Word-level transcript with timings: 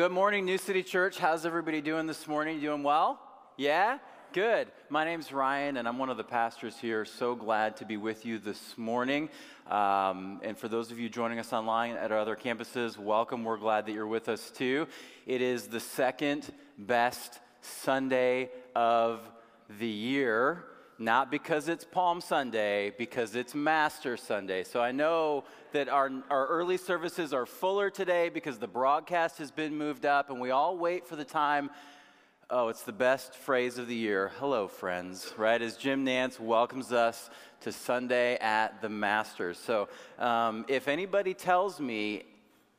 Good 0.00 0.12
morning, 0.12 0.46
New 0.46 0.56
City 0.56 0.82
Church. 0.82 1.18
How's 1.18 1.44
everybody 1.44 1.82
doing 1.82 2.06
this 2.06 2.26
morning? 2.26 2.58
Doing 2.58 2.82
well? 2.82 3.20
Yeah? 3.58 3.98
Good. 4.32 4.68
My 4.88 5.04
name's 5.04 5.30
Ryan, 5.30 5.76
and 5.76 5.86
I'm 5.86 5.98
one 5.98 6.08
of 6.08 6.16
the 6.16 6.24
pastors 6.24 6.78
here. 6.78 7.04
So 7.04 7.34
glad 7.34 7.76
to 7.76 7.84
be 7.84 7.98
with 7.98 8.24
you 8.24 8.38
this 8.38 8.78
morning. 8.78 9.28
Um, 9.70 10.40
and 10.42 10.56
for 10.56 10.68
those 10.68 10.90
of 10.90 10.98
you 10.98 11.10
joining 11.10 11.38
us 11.38 11.52
online 11.52 11.96
at 11.96 12.10
our 12.12 12.18
other 12.18 12.34
campuses, 12.34 12.96
welcome. 12.96 13.44
We're 13.44 13.58
glad 13.58 13.84
that 13.84 13.92
you're 13.92 14.06
with 14.06 14.30
us 14.30 14.50
too. 14.50 14.88
It 15.26 15.42
is 15.42 15.66
the 15.66 15.80
second 15.80 16.50
best 16.78 17.38
Sunday 17.60 18.48
of 18.74 19.20
the 19.78 19.86
year 19.86 20.64
not 21.00 21.30
because 21.30 21.68
it's 21.68 21.82
Palm 21.82 22.20
Sunday, 22.20 22.92
because 22.98 23.34
it's 23.34 23.54
Master 23.54 24.18
Sunday. 24.18 24.62
So 24.62 24.82
I 24.82 24.92
know 24.92 25.44
that 25.72 25.88
our, 25.88 26.12
our 26.28 26.46
early 26.46 26.76
services 26.76 27.32
are 27.32 27.46
fuller 27.46 27.88
today 27.88 28.28
because 28.28 28.58
the 28.58 28.68
broadcast 28.68 29.38
has 29.38 29.50
been 29.50 29.74
moved 29.74 30.04
up, 30.04 30.28
and 30.28 30.38
we 30.38 30.50
all 30.50 30.76
wait 30.76 31.06
for 31.06 31.16
the 31.16 31.24
time. 31.24 31.70
Oh, 32.50 32.68
it's 32.68 32.82
the 32.82 32.92
best 32.92 33.34
phrase 33.34 33.78
of 33.78 33.88
the 33.88 33.94
year. 33.94 34.30
Hello, 34.38 34.68
friends, 34.68 35.32
right? 35.38 35.62
As 35.62 35.78
Jim 35.78 36.04
Nantz 36.04 36.38
welcomes 36.38 36.92
us 36.92 37.30
to 37.62 37.72
Sunday 37.72 38.36
at 38.36 38.82
the 38.82 38.90
Masters. 38.90 39.56
So 39.56 39.88
um, 40.18 40.66
if 40.68 40.86
anybody 40.86 41.32
tells 41.32 41.80
me 41.80 42.24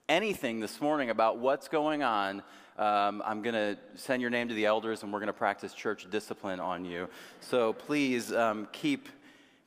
anything 0.08 0.60
this 0.60 0.80
morning 0.80 1.10
about 1.10 1.40
what's 1.40 1.68
going 1.68 2.04
on, 2.04 2.44
um, 2.82 3.22
I'm 3.24 3.44
going 3.44 3.54
to 3.54 3.78
send 3.94 4.24
your 4.24 4.32
name 4.32 4.48
to 4.48 4.56
the 4.56 4.66
elders 4.66 5.04
and 5.04 5.14
we're 5.14 5.20
going 5.20 5.28
to 5.28 5.34
practice 5.34 5.72
church 5.72 6.10
discipline 6.10 6.60
on 6.60 6.84
you. 6.84 7.10
So 7.40 7.74
please 7.74 8.34
um, 8.34 8.68
keep, 8.72 9.08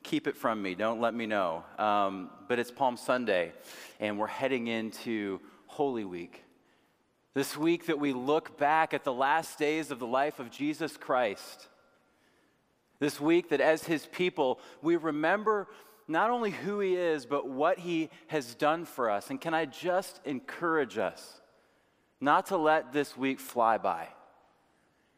keep 0.03 0.27
it 0.27 0.35
from 0.35 0.61
me. 0.61 0.75
Don't 0.75 0.99
let 0.99 1.13
me 1.13 1.25
know. 1.25 1.63
Um, 1.79 2.29
but 2.49 2.59
it's 2.59 2.71
Palm 2.71 2.97
Sunday 2.97 3.53
and 4.01 4.19
we're 4.19 4.27
heading 4.27 4.67
into 4.67 5.39
Holy 5.67 6.03
Week. 6.03 6.43
This 7.33 7.55
week 7.55 7.85
that 7.85 7.97
we 7.99 8.11
look 8.11 8.57
back 8.57 8.93
at 8.93 9.05
the 9.05 9.13
last 9.13 9.57
days 9.57 9.91
of 9.91 9.99
the 9.99 10.07
life 10.07 10.41
of 10.41 10.51
Jesus 10.51 10.97
Christ. 10.97 11.69
This 12.99 13.21
week 13.21 13.47
that 13.51 13.61
as 13.61 13.85
his 13.85 14.05
people, 14.07 14.59
we 14.81 14.97
remember 14.97 15.69
not 16.09 16.31
only 16.31 16.51
who 16.51 16.81
he 16.81 16.95
is, 16.95 17.25
but 17.25 17.47
what 17.47 17.79
he 17.79 18.09
has 18.27 18.55
done 18.55 18.83
for 18.83 19.09
us. 19.09 19.29
And 19.29 19.39
can 19.39 19.53
I 19.53 19.63
just 19.63 20.19
encourage 20.25 20.97
us? 20.97 21.39
Not 22.21 22.47
to 22.47 22.57
let 22.57 22.93
this 22.93 23.17
week 23.17 23.39
fly 23.39 23.77
by. 23.77 24.07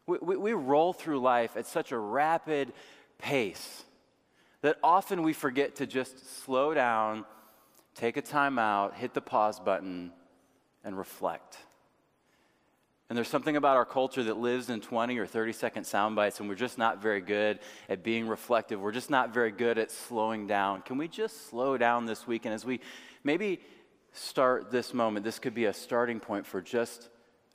We, 0.05 0.17
we, 0.21 0.37
we, 0.37 0.53
roll 0.53 0.93
through 0.93 1.19
life 1.19 1.57
at 1.57 1.67
such 1.67 1.91
a 1.91 1.97
rapid 1.97 2.71
pace 3.17 3.83
that 4.61 4.77
often 4.81 5.21
we 5.21 5.33
forget 5.33 5.75
to 5.75 5.85
just 5.85 6.43
slow 6.43 6.73
down, 6.73 7.25
take 7.93 8.17
a 8.17 8.21
time 8.21 8.57
out, 8.57 8.95
hit 8.95 9.13
the 9.13 9.21
pause 9.21 9.59
button, 9.59 10.11
and 10.83 10.97
reflect. 10.97 11.57
And 13.09 13.15
there's 13.15 13.29
something 13.29 13.55
about 13.55 13.77
our 13.77 13.85
culture 13.85 14.23
that 14.23 14.37
lives 14.37 14.69
in 14.69 14.81
20 14.81 15.17
or 15.17 15.25
30 15.25 15.53
second 15.53 15.83
sound 15.85 16.15
bites, 16.15 16.39
and 16.39 16.49
we're 16.49 16.55
just 16.55 16.77
not 16.77 17.01
very 17.01 17.21
good 17.21 17.59
at 17.87 18.03
being 18.03 18.27
reflective. 18.27 18.81
We're 18.81 18.91
just 18.91 19.09
not 19.09 19.33
very 19.33 19.51
good 19.51 19.77
at 19.77 19.91
slowing 19.91 20.45
down. 20.45 20.81
Can 20.81 20.97
we 20.97 21.07
just 21.07 21.49
slow 21.49 21.77
down 21.77 22.05
this 22.05 22.27
week? 22.27 22.45
And 22.45 22.53
as 22.53 22.65
we 22.65 22.81
maybe 23.23 23.61
start 24.17 24.71
this 24.71 24.93
moment, 24.93 25.23
this 25.23 25.39
could 25.39 25.53
be 25.53 25.65
a 25.65 25.73
starting 25.73 26.19
point 26.19 26.45
for 26.45 26.61
just 26.61 27.09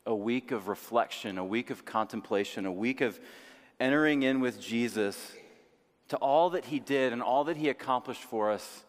a 0.07 0.15
week 0.15 0.51
of 0.51 0.69
reflection, 0.69 1.39
a 1.39 1.45
week 1.45 1.71
of 1.71 1.85
contemplation, 1.85 2.67
a 2.67 2.73
week 2.73 3.01
of 3.01 3.19
entering 3.81 4.23
in 4.23 4.41
with 4.41 4.61
Jesus 4.61 5.33
to 6.09 6.17
all 6.17 6.51
that 6.51 6.67
he 6.67 6.79
did 6.79 7.13
and 7.13 7.23
all 7.23 7.45
that 7.45 7.57
he 7.57 7.69
accomplished 7.69 8.23
for 8.23 8.51
us 8.51 8.85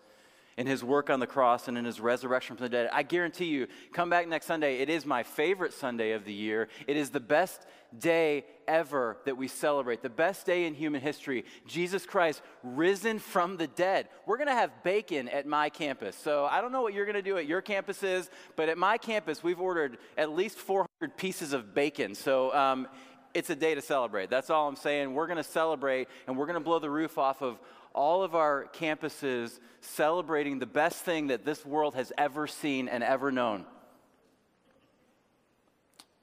in 0.57 0.67
his 0.67 0.83
work 0.83 1.09
on 1.09 1.19
the 1.19 1.27
cross 1.27 1.67
and 1.67 1.77
in 1.77 1.85
his 1.85 1.99
resurrection 1.99 2.55
from 2.55 2.65
the 2.65 2.69
dead. 2.69 2.89
I 2.91 3.03
guarantee 3.03 3.45
you, 3.45 3.67
come 3.93 4.09
back 4.09 4.27
next 4.27 4.45
Sunday. 4.45 4.77
It 4.77 4.89
is 4.89 5.05
my 5.05 5.23
favorite 5.23 5.73
Sunday 5.73 6.11
of 6.11 6.25
the 6.25 6.33
year. 6.33 6.67
It 6.87 6.97
is 6.97 7.09
the 7.09 7.19
best 7.19 7.65
day 7.97 8.45
ever 8.67 9.17
that 9.25 9.37
we 9.37 9.47
celebrate, 9.47 10.01
the 10.01 10.09
best 10.09 10.45
day 10.45 10.65
in 10.65 10.73
human 10.73 11.01
history. 11.01 11.45
Jesus 11.67 12.05
Christ 12.05 12.41
risen 12.63 13.19
from 13.19 13.57
the 13.57 13.67
dead. 13.67 14.09
We're 14.25 14.37
going 14.37 14.47
to 14.47 14.53
have 14.53 14.71
bacon 14.83 15.27
at 15.29 15.45
my 15.45 15.69
campus. 15.69 16.15
So 16.15 16.45
I 16.45 16.61
don't 16.61 16.71
know 16.71 16.81
what 16.81 16.93
you're 16.93 17.05
going 17.05 17.15
to 17.15 17.21
do 17.21 17.37
at 17.37 17.45
your 17.45 17.61
campuses, 17.61 18.29
but 18.55 18.69
at 18.69 18.77
my 18.77 18.97
campus, 18.97 19.43
we've 19.43 19.61
ordered 19.61 19.97
at 20.17 20.31
least 20.31 20.57
400 20.57 21.17
pieces 21.17 21.53
of 21.53 21.73
bacon. 21.73 22.15
So, 22.15 22.53
um, 22.53 22.87
it's 23.33 23.49
a 23.49 23.55
day 23.55 23.73
to 23.73 23.81
celebrate. 23.81 24.29
That's 24.29 24.49
all 24.49 24.67
I'm 24.67 24.75
saying. 24.75 25.13
We're 25.13 25.25
going 25.25 25.37
to 25.37 25.43
celebrate 25.43 26.07
and 26.27 26.37
we're 26.37 26.45
going 26.45 26.59
to 26.59 26.63
blow 26.63 26.79
the 26.79 26.89
roof 26.89 27.17
off 27.17 27.41
of 27.41 27.59
all 27.93 28.23
of 28.23 28.35
our 28.35 28.67
campuses 28.73 29.59
celebrating 29.81 30.59
the 30.59 30.65
best 30.65 31.03
thing 31.03 31.27
that 31.27 31.45
this 31.45 31.65
world 31.65 31.95
has 31.95 32.11
ever 32.17 32.47
seen 32.47 32.87
and 32.87 33.03
ever 33.03 33.31
known. 33.31 33.65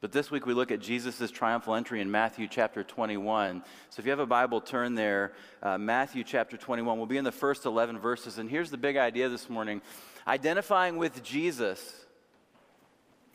But 0.00 0.12
this 0.12 0.30
week 0.30 0.47
we 0.47 0.54
look 0.54 0.70
at 0.70 0.80
Jesus' 0.80 1.30
triumphal 1.30 1.75
entry 1.75 2.00
in 2.00 2.10
Matthew 2.10 2.48
chapter 2.48 2.82
21. 2.82 3.62
So 3.91 4.00
if 4.00 4.06
you 4.06 4.10
have 4.10 4.19
a 4.19 4.25
Bible, 4.25 4.62
turn 4.62 4.94
there. 4.94 5.32
Uh, 5.62 5.76
Matthew 5.76 6.25
chapter 6.25 6.56
21. 6.56 6.97
We'll 6.97 7.06
be 7.06 7.19
in 7.19 7.25
the 7.25 7.30
first 7.30 7.66
11 7.66 7.98
verses. 7.98 8.38
And 8.38 8.48
here's 8.48 8.70
the 8.70 8.78
big 8.78 8.97
idea 8.97 9.28
this 9.28 9.50
morning 9.50 9.82
identifying 10.26 10.97
with 10.97 11.22
Jesus 11.22 12.06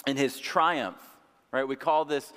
in 0.07 0.17
his 0.17 0.39
triumph, 0.39 1.01
right? 1.51 1.67
We 1.67 1.75
call 1.75 2.03
this 2.03 2.33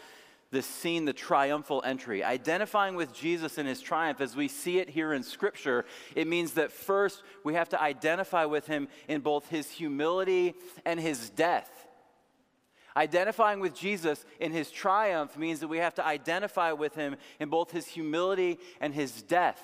this 0.51 0.67
scene, 0.67 1.05
the 1.05 1.13
triumphal 1.13 1.83
entry. 1.85 2.25
Identifying 2.25 2.97
with 2.97 3.13
Jesus 3.13 3.59
in 3.59 3.67
his 3.67 3.81
triumph, 3.81 4.21
as 4.21 4.35
we 4.35 4.49
see 4.49 4.79
it 4.79 4.89
here 4.89 5.13
in 5.13 5.23
Scripture, 5.23 5.85
it 6.17 6.27
means 6.27 6.53
that 6.53 6.73
first 6.73 7.23
we 7.45 7.55
have 7.55 7.69
to 7.71 7.81
identify 7.81 8.47
with 8.47 8.67
him 8.67 8.89
in 9.09 9.21
both 9.21 9.49
his 9.49 9.71
humility 9.71 10.55
and 10.85 10.99
his 10.99 11.31
death. 11.31 11.71
Identifying 12.97 13.61
with 13.61 13.75
Jesus 13.75 14.25
in 14.41 14.53
his 14.53 14.71
triumph 14.71 15.37
means 15.37 15.61
that 15.61 15.69
we 15.69 15.79
have 15.79 15.95
to 15.97 16.05
identify 16.05 16.73
with 16.73 16.95
him 16.95 17.17
in 17.39 17.49
both 17.49 17.71
his 17.71 17.87
humility 17.87 18.59
and 18.81 18.95
his 18.95 19.23
death. 19.23 19.61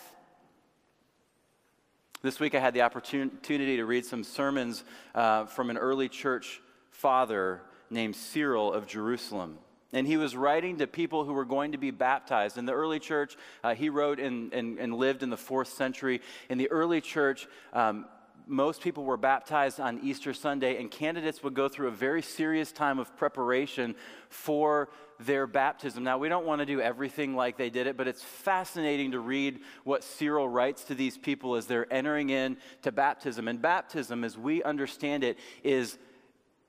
This 2.23 2.39
week 2.39 2.55
I 2.55 2.61
had 2.61 2.75
the 2.75 2.83
opportunity 2.83 3.77
to 3.77 3.85
read 3.85 4.05
some 4.05 4.23
sermons 4.23 4.85
uh, 5.15 5.47
from 5.47 5.71
an 5.71 5.79
early 5.79 6.09
church 6.09 6.61
father 6.91 7.63
named 7.91 8.17
Cyril 8.17 8.73
of 8.73 8.87
Jerusalem. 8.87 9.59
And 9.95 10.07
he 10.07 10.19
was 10.19 10.37
writing 10.37 10.79
to 10.79 10.87
people 10.87 11.25
who 11.25 11.33
were 11.33 11.45
going 11.45 11.73
to 11.73 11.79
be 11.79 11.93
baptized. 11.93 12.59
In 12.59 12.67
the 12.67 12.73
early 12.73 12.99
church, 12.99 13.37
uh, 13.63 13.75
he 13.75 13.89
wrote 13.89 14.21
and, 14.21 14.95
lived 14.95 15.23
in 15.23 15.31
the 15.31 15.37
fourth 15.37 15.69
century. 15.69 16.21
In 16.51 16.59
the 16.59 16.71
early 16.71 17.01
church, 17.01 17.47
um, 17.73 18.05
most 18.47 18.83
people 18.83 19.05
were 19.05 19.17
baptized 19.17 19.81
on 19.81 20.01
Easter 20.03 20.35
Sunday, 20.35 20.79
and 20.79 20.91
candidates 20.91 21.43
would 21.43 21.55
go 21.55 21.69
through 21.69 21.89
a 21.89 21.93
very 21.93 22.23
serious 22.23 22.73
time 22.73 22.99
of 22.99 23.17
preparation 23.17 23.95
for 24.29 24.91
their 25.21 25.47
baptism. 25.47 26.03
Now, 26.03 26.19
we 26.19 26.29
don't 26.29 26.45
want 26.45 26.61
to 26.61 26.67
do 26.67 26.81
everything 26.81 27.37
like 27.37 27.57
they 27.57 27.71
did 27.71 27.87
it, 27.87 27.97
but 27.97 28.09
it's 28.09 28.23
fascinating 28.23 29.13
to 29.13 29.21
read 29.21 29.61
what 29.85 30.03
Cyril 30.03 30.49
writes 30.49 30.85
to 30.85 30.95
these 30.95 31.17
people 31.17 31.55
as 31.55 31.67
they're 31.67 31.91
entering 31.93 32.31
into 32.31 32.93
baptism. 32.93 33.49
And 33.49 33.63
baptism, 33.63 34.25
as 34.25 34.37
we 34.37 34.63
understand 34.63 35.25
it, 35.25 35.39
is 35.63 35.99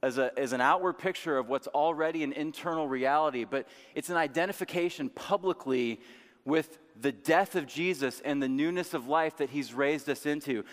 as, 0.01 0.17
a, 0.17 0.31
as 0.37 0.53
an 0.53 0.61
outward 0.61 0.93
picture 0.93 1.37
of 1.37 1.49
what's 1.49 1.67
already 1.67 2.23
an 2.23 2.33
internal 2.33 2.87
reality, 2.87 3.43
but 3.43 3.67
it's 3.95 4.09
an 4.09 4.17
identification 4.17 5.09
publicly 5.09 5.99
with 6.45 6.77
the 6.99 7.11
death 7.11 7.55
of 7.55 7.65
Jesus 7.65 8.21
and 8.23 8.41
the 8.41 8.47
newness 8.47 8.93
of 8.93 9.07
life 9.07 9.37
that 9.37 9.49
he's 9.49 9.73
raised 9.73 10.09
us 10.09 10.25
into. 10.25 10.63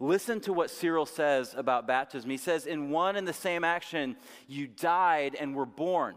Listen 0.00 0.40
to 0.40 0.52
what 0.52 0.70
Cyril 0.70 1.06
says 1.06 1.54
about 1.56 1.86
baptism. 1.86 2.30
He 2.30 2.36
says, 2.36 2.66
In 2.66 2.90
one 2.90 3.16
and 3.16 3.26
the 3.26 3.32
same 3.32 3.64
action, 3.64 4.16
you 4.46 4.66
died 4.66 5.36
and 5.38 5.54
were 5.54 5.66
born. 5.66 6.14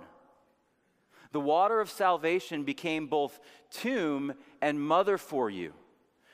The 1.32 1.40
water 1.40 1.80
of 1.80 1.90
salvation 1.90 2.64
became 2.64 3.08
both 3.08 3.40
tomb 3.70 4.34
and 4.62 4.80
mother 4.80 5.18
for 5.18 5.50
you. 5.50 5.74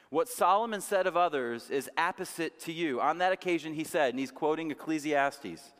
What 0.09 0.29
Solomon 0.29 0.81
said 0.81 1.05
of 1.05 1.17
others 1.17 1.69
is 1.69 1.89
apposite 1.97 2.59
to 2.61 2.71
you. 2.71 2.99
On 3.01 3.17
that 3.19 3.33
occasion, 3.33 3.73
he 3.73 3.83
said, 3.83 4.11
and 4.11 4.19
he's 4.19 4.31
quoting 4.31 4.71
Ecclesiastes 4.71 5.73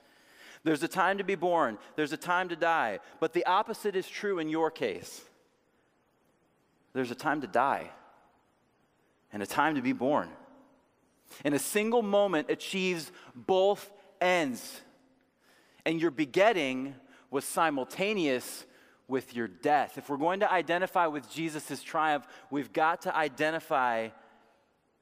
there's 0.68 0.84
a 0.84 0.88
time 0.88 1.18
to 1.20 1.24
be 1.24 1.36
born, 1.36 1.78
there's 1.96 2.14
a 2.14 2.18
time 2.18 2.50
to 2.50 2.56
die. 2.56 3.00
But 3.20 3.34
the 3.34 3.46
opposite 3.46 3.96
is 3.96 4.08
true 4.08 4.40
in 4.40 4.50
your 4.50 4.70
case. 4.70 5.22
There's 6.94 7.12
a 7.12 7.16
time 7.16 7.42
to 7.42 7.48
die 7.48 7.92
and 9.32 9.42
a 9.44 9.46
time 9.46 9.76
to 9.76 9.82
be 9.82 9.94
born. 9.94 10.30
And 11.44 11.54
a 11.54 11.60
single 11.60 12.02
moment 12.02 12.50
achieves 12.50 13.12
both 13.36 13.92
ends. 14.20 14.82
And 15.86 16.02
your 16.02 16.12
begetting 16.12 16.96
was 17.30 17.46
simultaneous 17.46 18.66
with 19.08 19.36
your 19.36 19.48
death. 19.48 19.98
If 19.98 20.10
we're 20.10 20.18
going 20.18 20.42
to 20.42 20.52
identify 20.52 21.08
with 21.08 21.30
Jesus' 21.32 21.82
triumph, 21.82 22.26
we've 22.50 22.74
got 22.74 23.04
to 23.04 23.16
identify 23.16 24.10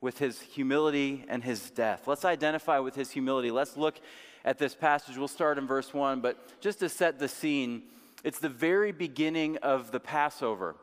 with 0.01 0.19
his 0.19 0.39
humility 0.39 1.25
and 1.27 1.43
his 1.43 1.71
death. 1.71 2.07
Let's 2.07 2.25
identify 2.25 2.79
with 2.79 2.95
his 2.95 3.09
humility. 3.11 3.49
Let's 3.49 3.77
look 3.77 3.99
at 4.45 4.59
this 4.59 4.75
passage. 4.75 5.17
We'll 5.17 5.27
start 5.27 5.57
in 5.57 5.67
verse 5.67 5.93
1, 5.93 6.21
but 6.21 6.61
just 6.61 6.79
to 6.79 6.87
set 6.87 7.19
the 7.19 7.27
scene, 7.27 7.83
it's 8.23 8.39
the 8.39 8.47
very 8.47 8.91
beginning 8.91 9.57
of 9.57 9.91
the 9.91 9.99
Passover. 9.99 10.75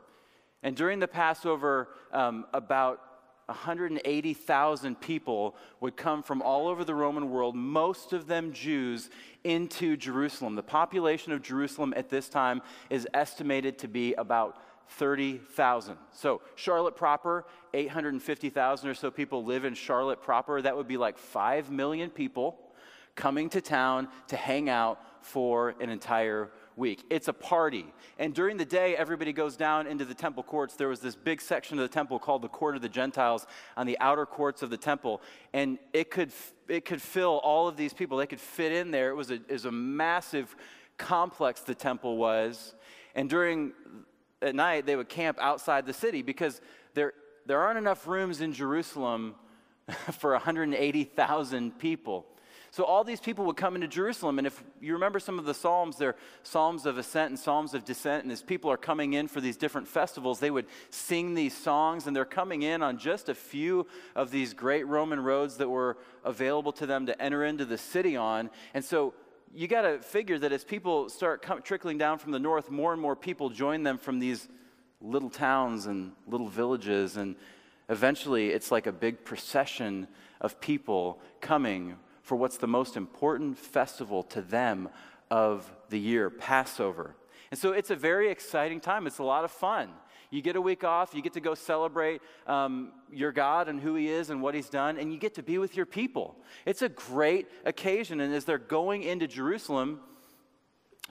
And 0.62 0.76
during 0.76 0.99
the 0.99 1.09
Passover, 1.09 1.88
um, 2.12 2.44
about 2.53 3.00
180,000 3.47 5.00
people 5.00 5.56
would 5.81 5.97
come 5.97 6.23
from 6.23 6.43
all 6.43 6.69
over 6.69 6.85
the 6.85 6.94
Roman 6.94 7.31
world, 7.31 7.55
most 7.55 8.12
of 8.12 8.26
them 8.26 8.53
Jews, 8.53 9.11
into 9.44 9.97
Jerusalem. 9.97 10.55
The 10.55 10.62
population 10.62 11.32
of 11.32 11.43
Jerusalem 11.43 11.94
at 11.97 12.08
this 12.08 12.29
time 12.29 12.62
is 12.91 13.06
estimated 13.15 13.79
to 13.79 13.88
be 13.88 14.15
about 14.15 14.61
30,000. 14.91 15.97
So, 16.12 16.43
Charlotte 16.55 16.97
proper, 16.97 17.47
850,000 17.73 18.88
or 18.88 18.94
so 18.94 19.11
people 19.11 19.44
live 19.44 19.65
in 19.65 19.75
Charlotte 19.75 20.20
proper. 20.23 20.61
That 20.61 20.76
would 20.76 20.88
be 20.88 20.97
like 20.97 21.19
5 21.19 21.70
million 21.70 22.11
people 22.11 22.58
coming 23.14 23.49
to 23.50 23.61
town 23.61 24.09
to 24.29 24.37
hang 24.37 24.69
out 24.69 25.00
for 25.25 25.75
an 25.81 25.91
entire 25.91 26.50
week. 26.76 27.05
It's 27.11 27.29
a 27.29 27.32
party. 27.32 27.87
And 28.19 28.35
during 28.35 28.56
the 28.56 28.64
day, 28.64 28.97
everybody 28.97 29.32
goes 29.32 29.56
down 29.56 29.87
into 29.87 30.05
the 30.05 30.14
temple 30.14 30.43
courts. 30.43 30.75
There 30.75 30.88
was 30.88 31.00
this 31.00 31.14
big 31.14 31.41
section 31.41 31.79
of 31.79 31.82
the 31.82 31.93
temple 31.93 32.19
called 32.19 32.43
the 32.43 32.49
Court 32.49 32.76
of 32.76 32.82
the 32.82 32.88
Gentiles 32.88 33.47
on 33.76 33.87
the 33.87 33.99
outer 34.00 34.26
courts 34.26 34.62
of 34.62 34.70
the 34.70 34.76
temple. 34.76 35.23
And 35.53 35.79
it 35.93 36.11
could, 36.11 36.32
it 36.69 36.85
could 36.85 37.03
fill 37.03 37.38
all 37.38 37.69
of 37.69 37.76
these 37.76 37.93
people. 37.93 38.19
They 38.19 38.26
could 38.26 38.41
fit 38.41 38.73
in 38.73 38.91
there. 38.91 39.11
It 39.11 39.15
was 39.15 39.31
a, 39.31 39.35
it 39.35 39.50
was 39.50 39.65
a 39.65 39.73
massive 39.73 40.55
complex, 40.99 41.61
the 41.61 41.75
temple 41.75 42.17
was. 42.17 42.75
And 43.15 43.29
during 43.29 43.73
at 44.41 44.55
night, 44.55 44.87
they 44.87 44.97
would 44.97 45.08
camp 45.08 45.38
outside 45.41 45.87
the 45.87 45.93
city 45.93 46.23
because 46.23 46.61
there, 46.94 47.12
there 47.47 47.61
aren't 47.61 47.79
enough 47.79 48.06
rooms 48.06 48.41
in 48.41 48.53
Jerusalem 48.53 49.35
for 50.12 50.32
180,000 50.32 51.79
people. 51.79 52.26
So 52.73 52.85
all 52.85 53.05
these 53.05 53.21
people 53.21 53.45
would 53.45 53.59
come 53.59 53.75
into 53.75 53.87
Jerusalem, 53.87 54.39
and 54.39 54.47
if 54.47 54.65
you 54.81 54.95
remember 54.95 55.21
some 55.21 55.39
of 55.39 55.45
the 55.45 55.53
Psalms, 55.53 55.99
they're 55.99 56.17
Psalms 56.43 56.87
of 56.87 56.97
ascent 56.97 57.29
and 57.29 57.39
Psalms 57.39 57.75
of 57.75 57.85
descent, 57.85 58.23
and 58.23 58.33
as 58.33 58.41
people 58.41 58.71
are 58.71 58.79
coming 58.79 59.13
in 59.13 59.29
for 59.29 59.43
these 59.43 59.59
different 59.59 59.87
festivals, 59.87 60.41
they 60.41 60.51
would 60.51 60.65
sing 60.89 61.35
these 61.35 61.55
songs, 61.55 62.07
and 62.07 62.17
they're 62.17 62.25
coming 62.25 62.63
in 62.63 62.83
on 62.83 62.97
just 62.97 63.29
a 63.29 63.35
few 63.35 63.87
of 64.17 64.31
these 64.31 64.55
great 64.55 64.87
Roman 64.87 65.21
roads 65.21 65.59
that 65.59 65.69
were 65.69 65.99
available 66.25 66.73
to 66.73 66.87
them 66.87 67.05
to 67.05 67.23
enter 67.23 67.45
into 67.45 67.67
the 67.67 67.77
city 67.77 68.17
on. 68.17 68.49
And 68.73 68.83
so 68.83 69.13
you 69.55 69.69
got 69.69 69.83
to 69.83 69.99
figure 69.99 70.39
that 70.39 70.51
as 70.51 70.65
people 70.65 71.11
start 71.11 71.43
come, 71.43 71.61
trickling 71.61 71.99
down 71.99 72.17
from 72.17 72.33
the 72.33 72.39
north, 72.39 72.71
more 72.71 72.95
and 72.95 73.03
more 73.03 73.15
people 73.15 73.51
join 73.51 73.83
them 73.83 73.99
from 73.99 74.19
these 74.19 74.49
little 75.03 75.29
towns 75.29 75.85
and 75.85 76.13
little 76.27 76.49
villages, 76.49 77.19
and 77.19 77.37
eventually 77.91 78.49
it's 78.49 78.71
like 78.71 78.87
a 78.87 78.93
big 78.93 79.27
procession 79.27 80.09
of 80.41 80.59
people 80.59 81.21
coming 81.43 81.97
for 82.23 82.37
what's 82.37 82.57
the 82.57 82.67
most 82.67 82.97
important 82.97 83.59
festival 83.59 84.23
to 84.23 84.41
them 84.41 84.89
of 85.31 85.71
the 85.91 85.99
year, 85.99 86.31
Passover. 86.31 87.15
And 87.51 87.59
so 87.59 87.73
it's 87.73 87.91
a 87.91 87.97
very 87.97 88.31
exciting 88.31 88.81
time. 88.81 89.07
It's 89.07 89.19
a 89.19 89.25
lot 89.25 89.45
of 89.45 89.51
fun. 89.51 89.91
You 90.31 90.41
get 90.41 90.57
a 90.57 90.61
week 90.61 90.83
off, 90.83 91.15
you 91.15 91.21
get 91.21 91.35
to 91.35 91.41
go 91.41 91.55
celebrate 91.55 92.23
um, 92.47 92.93
your 93.13 93.33
God 93.33 93.69
and 93.69 93.79
who 93.79 93.95
He 93.97 94.09
is 94.09 94.31
and 94.31 94.41
what 94.41 94.55
He's 94.55 94.71
done, 94.71 94.97
and 94.97 95.13
you 95.13 95.19
get 95.19 95.35
to 95.35 95.43
be 95.43 95.59
with 95.59 95.77
your 95.77 95.85
people. 95.85 96.37
It's 96.65 96.81
a 96.81 96.89
great 96.89 97.49
occasion. 97.67 98.21
And 98.21 98.33
as 98.33 98.47
they're 98.47 98.57
going 98.57 99.03
into 99.03 99.27
Jerusalem, 99.27 100.01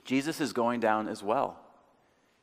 Jesus 0.04 0.40
is 0.40 0.52
going 0.52 0.80
down 0.80 1.06
as 1.06 1.22
well. 1.22 1.56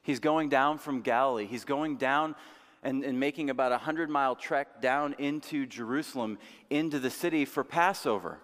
He's 0.04 0.22
going 0.22 0.48
down 0.48 0.78
from 0.78 1.02
Galilee. 1.02 1.46
He's 1.46 1.66
going 1.66 1.98
down 1.98 2.36
and, 2.82 3.04
and 3.04 3.20
making 3.20 3.50
about 3.50 3.74
a 3.74 3.76
100 3.76 4.10
mile 4.10 4.36
trek 4.36 4.82
down 4.82 5.16
into 5.18 5.66
Jerusalem, 5.66 6.38
into 6.70 7.00
the 7.00 7.10
city 7.10 7.44
for 7.44 7.66
Passover. 7.66 8.40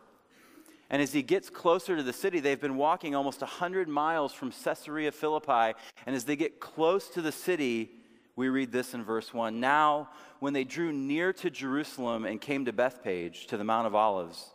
And 0.89 1.01
as 1.01 1.13
he 1.13 1.23
gets 1.23 1.49
closer 1.49 1.95
to 1.95 2.03
the 2.03 2.13
city, 2.13 2.39
they've 2.39 2.61
been 2.61 2.77
walking 2.77 3.15
almost 3.15 3.41
100 3.41 3.87
miles 3.87 4.33
from 4.33 4.51
Caesarea 4.51 5.11
Philippi. 5.11 5.77
And 6.05 6.15
as 6.15 6.25
they 6.25 6.35
get 6.35 6.59
close 6.59 7.09
to 7.09 7.21
the 7.21 7.31
city, 7.31 7.91
we 8.35 8.49
read 8.49 8.71
this 8.71 8.93
in 8.93 9.03
verse 9.03 9.33
1 9.33 9.59
Now, 9.59 10.09
when 10.39 10.53
they 10.53 10.63
drew 10.63 10.91
near 10.91 11.33
to 11.33 11.49
Jerusalem 11.49 12.25
and 12.25 12.39
came 12.39 12.65
to 12.65 12.73
Bethphage, 12.73 13.47
to 13.47 13.57
the 13.57 13.63
Mount 13.63 13.87
of 13.87 13.95
Olives, 13.95 14.51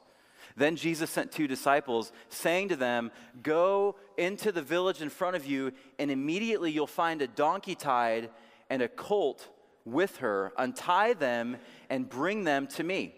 then 0.56 0.76
Jesus 0.76 1.10
sent 1.10 1.32
two 1.32 1.46
disciples, 1.46 2.12
saying 2.28 2.68
to 2.68 2.76
them, 2.76 3.10
Go 3.42 3.96
into 4.16 4.52
the 4.52 4.62
village 4.62 5.00
in 5.00 5.08
front 5.08 5.36
of 5.36 5.46
you, 5.46 5.72
and 5.98 6.10
immediately 6.10 6.70
you'll 6.70 6.86
find 6.86 7.22
a 7.22 7.26
donkey 7.26 7.74
tied 7.74 8.30
and 8.68 8.82
a 8.82 8.88
colt 8.88 9.48
with 9.84 10.18
her. 10.18 10.52
Untie 10.58 11.14
them 11.14 11.56
and 11.88 12.08
bring 12.08 12.44
them 12.44 12.66
to 12.68 12.84
me. 12.84 13.14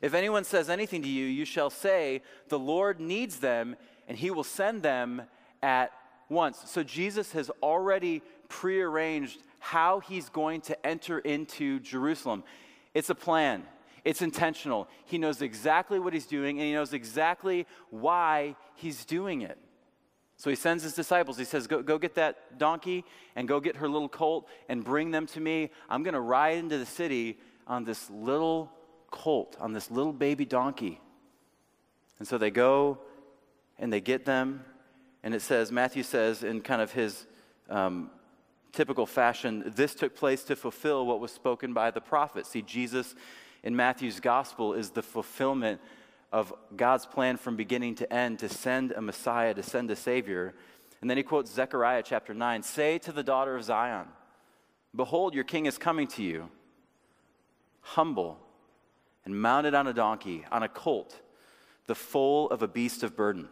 If 0.00 0.14
anyone 0.14 0.44
says 0.44 0.70
anything 0.70 1.02
to 1.02 1.08
you, 1.08 1.26
you 1.26 1.44
shall 1.44 1.70
say, 1.70 2.22
The 2.48 2.58
Lord 2.58 3.00
needs 3.00 3.38
them, 3.38 3.76
and 4.08 4.16
he 4.16 4.30
will 4.30 4.44
send 4.44 4.82
them 4.82 5.22
at 5.62 5.92
once. 6.28 6.62
So 6.66 6.82
Jesus 6.82 7.32
has 7.32 7.50
already 7.62 8.22
prearranged 8.48 9.42
how 9.58 10.00
he's 10.00 10.28
going 10.28 10.62
to 10.62 10.86
enter 10.86 11.18
into 11.18 11.80
Jerusalem. 11.80 12.44
It's 12.94 13.10
a 13.10 13.14
plan, 13.14 13.64
it's 14.04 14.22
intentional. 14.22 14.88
He 15.04 15.18
knows 15.18 15.42
exactly 15.42 15.98
what 15.98 16.14
he's 16.14 16.26
doing, 16.26 16.58
and 16.58 16.66
he 16.66 16.72
knows 16.72 16.94
exactly 16.94 17.66
why 17.90 18.56
he's 18.76 19.04
doing 19.04 19.42
it. 19.42 19.58
So 20.38 20.48
he 20.48 20.56
sends 20.56 20.82
his 20.82 20.94
disciples. 20.94 21.36
He 21.36 21.44
says, 21.44 21.66
Go, 21.66 21.82
go 21.82 21.98
get 21.98 22.14
that 22.14 22.58
donkey 22.58 23.04
and 23.36 23.46
go 23.46 23.60
get 23.60 23.76
her 23.76 23.86
little 23.86 24.08
colt 24.08 24.48
and 24.70 24.82
bring 24.82 25.10
them 25.10 25.26
to 25.26 25.40
me. 25.40 25.70
I'm 25.90 26.02
going 26.02 26.14
to 26.14 26.20
ride 26.20 26.56
into 26.56 26.78
the 26.78 26.86
city 26.86 27.38
on 27.66 27.84
this 27.84 28.08
little 28.08 28.72
colt, 29.10 29.56
on 29.60 29.72
this 29.72 29.90
little 29.90 30.12
baby 30.12 30.44
donkey. 30.44 31.00
And 32.18 32.28
so 32.28 32.38
they 32.38 32.50
go 32.50 32.98
and 33.78 33.92
they 33.92 34.00
get 34.00 34.24
them. 34.24 34.64
And 35.22 35.34
it 35.34 35.42
says, 35.42 35.72
Matthew 35.72 36.02
says, 36.02 36.42
in 36.42 36.60
kind 36.60 36.80
of 36.80 36.92
his 36.92 37.26
um, 37.68 38.10
typical 38.72 39.06
fashion, 39.06 39.72
this 39.74 39.94
took 39.94 40.14
place 40.14 40.44
to 40.44 40.56
fulfill 40.56 41.06
what 41.06 41.20
was 41.20 41.32
spoken 41.32 41.72
by 41.72 41.90
the 41.90 42.00
prophet. 42.00 42.46
See, 42.46 42.62
Jesus 42.62 43.14
in 43.62 43.76
Matthew's 43.76 44.20
gospel 44.20 44.72
is 44.74 44.90
the 44.90 45.02
fulfillment 45.02 45.80
of 46.32 46.52
God's 46.76 47.06
plan 47.06 47.36
from 47.36 47.56
beginning 47.56 47.96
to 47.96 48.12
end 48.12 48.38
to 48.38 48.48
send 48.48 48.92
a 48.92 49.00
Messiah, 49.00 49.52
to 49.54 49.62
send 49.62 49.90
a 49.90 49.96
Savior. 49.96 50.54
And 51.00 51.10
then 51.10 51.16
he 51.16 51.22
quotes 51.22 51.50
Zechariah 51.50 52.02
chapter 52.04 52.32
9 52.32 52.62
Say 52.62 52.98
to 52.98 53.12
the 53.12 53.22
daughter 53.22 53.56
of 53.56 53.64
Zion, 53.64 54.06
Behold, 54.94 55.34
your 55.34 55.44
king 55.44 55.66
is 55.66 55.78
coming 55.78 56.06
to 56.08 56.22
you, 56.22 56.48
humble 57.80 58.38
and 59.24 59.40
mounted 59.40 59.74
on 59.74 59.86
a 59.86 59.92
donkey, 59.92 60.44
on 60.50 60.62
a 60.62 60.68
colt, 60.68 61.20
the 61.86 61.94
foal 61.94 62.48
of 62.48 62.62
a 62.62 62.68
beast 62.68 63.02
of 63.02 63.16
burden. 63.16 63.48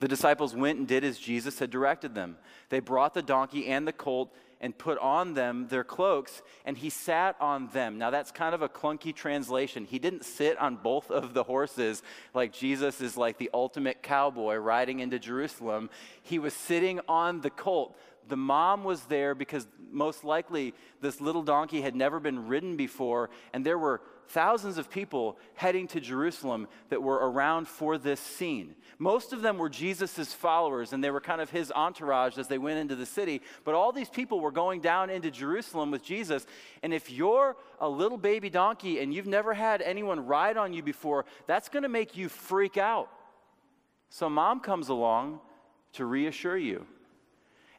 The 0.00 0.08
disciples 0.08 0.54
went 0.54 0.78
and 0.78 0.88
did 0.88 1.04
as 1.04 1.18
Jesus 1.18 1.58
had 1.58 1.70
directed 1.70 2.14
them. 2.14 2.36
They 2.68 2.80
brought 2.80 3.14
the 3.14 3.22
donkey 3.22 3.68
and 3.68 3.86
the 3.86 3.92
colt 3.92 4.34
and 4.60 4.76
put 4.76 4.98
on 4.98 5.34
them 5.34 5.68
their 5.68 5.84
cloaks, 5.84 6.42
and 6.64 6.76
he 6.76 6.88
sat 6.88 7.36
on 7.40 7.68
them. 7.68 7.98
Now, 7.98 8.10
that's 8.10 8.30
kind 8.30 8.54
of 8.54 8.62
a 8.62 8.68
clunky 8.68 9.14
translation. 9.14 9.84
He 9.84 9.98
didn't 9.98 10.24
sit 10.24 10.58
on 10.58 10.76
both 10.76 11.10
of 11.10 11.34
the 11.34 11.44
horses 11.44 12.02
like 12.32 12.52
Jesus 12.52 13.00
is 13.00 13.16
like 13.16 13.38
the 13.38 13.50
ultimate 13.52 14.02
cowboy 14.02 14.56
riding 14.56 15.00
into 15.00 15.18
Jerusalem. 15.18 15.90
He 16.22 16.38
was 16.38 16.54
sitting 16.54 17.00
on 17.08 17.42
the 17.42 17.50
colt. 17.50 17.98
The 18.26 18.36
mom 18.36 18.84
was 18.84 19.02
there 19.02 19.34
because 19.34 19.66
most 19.90 20.24
likely 20.24 20.74
this 21.00 21.20
little 21.20 21.42
donkey 21.42 21.82
had 21.82 21.94
never 21.94 22.18
been 22.18 22.48
ridden 22.48 22.76
before, 22.76 23.28
and 23.52 23.66
there 23.66 23.78
were 23.78 24.00
thousands 24.28 24.78
of 24.78 24.90
people 24.90 25.38
heading 25.54 25.86
to 25.88 26.00
Jerusalem 26.00 26.68
that 26.88 27.02
were 27.02 27.30
around 27.30 27.68
for 27.68 27.98
this 27.98 28.20
scene. 28.20 28.74
Most 28.98 29.32
of 29.32 29.42
them 29.42 29.58
were 29.58 29.68
Jesus' 29.68 30.32
followers, 30.32 30.92
and 30.92 31.02
they 31.02 31.10
were 31.10 31.20
kind 31.20 31.40
of 31.40 31.50
his 31.50 31.72
entourage 31.72 32.38
as 32.38 32.48
they 32.48 32.58
went 32.58 32.78
into 32.78 32.96
the 32.96 33.06
city. 33.06 33.42
But 33.64 33.74
all 33.74 33.92
these 33.92 34.08
people 34.08 34.40
were 34.40 34.52
going 34.52 34.80
down 34.80 35.10
into 35.10 35.30
Jerusalem 35.30 35.90
with 35.90 36.04
Jesus. 36.04 36.46
And 36.82 36.94
if 36.94 37.10
you're 37.10 37.56
a 37.80 37.88
little 37.88 38.18
baby 38.18 38.50
donkey 38.50 39.00
and 39.00 39.12
you've 39.12 39.26
never 39.26 39.54
had 39.54 39.82
anyone 39.82 40.26
ride 40.26 40.56
on 40.56 40.72
you 40.72 40.82
before, 40.82 41.24
that's 41.46 41.68
going 41.68 41.82
to 41.82 41.88
make 41.88 42.16
you 42.16 42.28
freak 42.28 42.76
out. 42.76 43.08
So 44.10 44.28
mom 44.28 44.60
comes 44.60 44.88
along 44.88 45.40
to 45.94 46.04
reassure 46.04 46.56
you. 46.56 46.86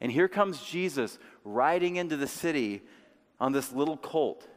And 0.02 0.12
here 0.12 0.28
comes 0.28 0.62
Jesus 0.62 1.18
riding 1.44 1.96
into 1.96 2.18
the 2.18 2.28
city 2.28 2.82
on 3.40 3.52
this 3.52 3.72
little 3.72 3.98
colt. 3.98 4.48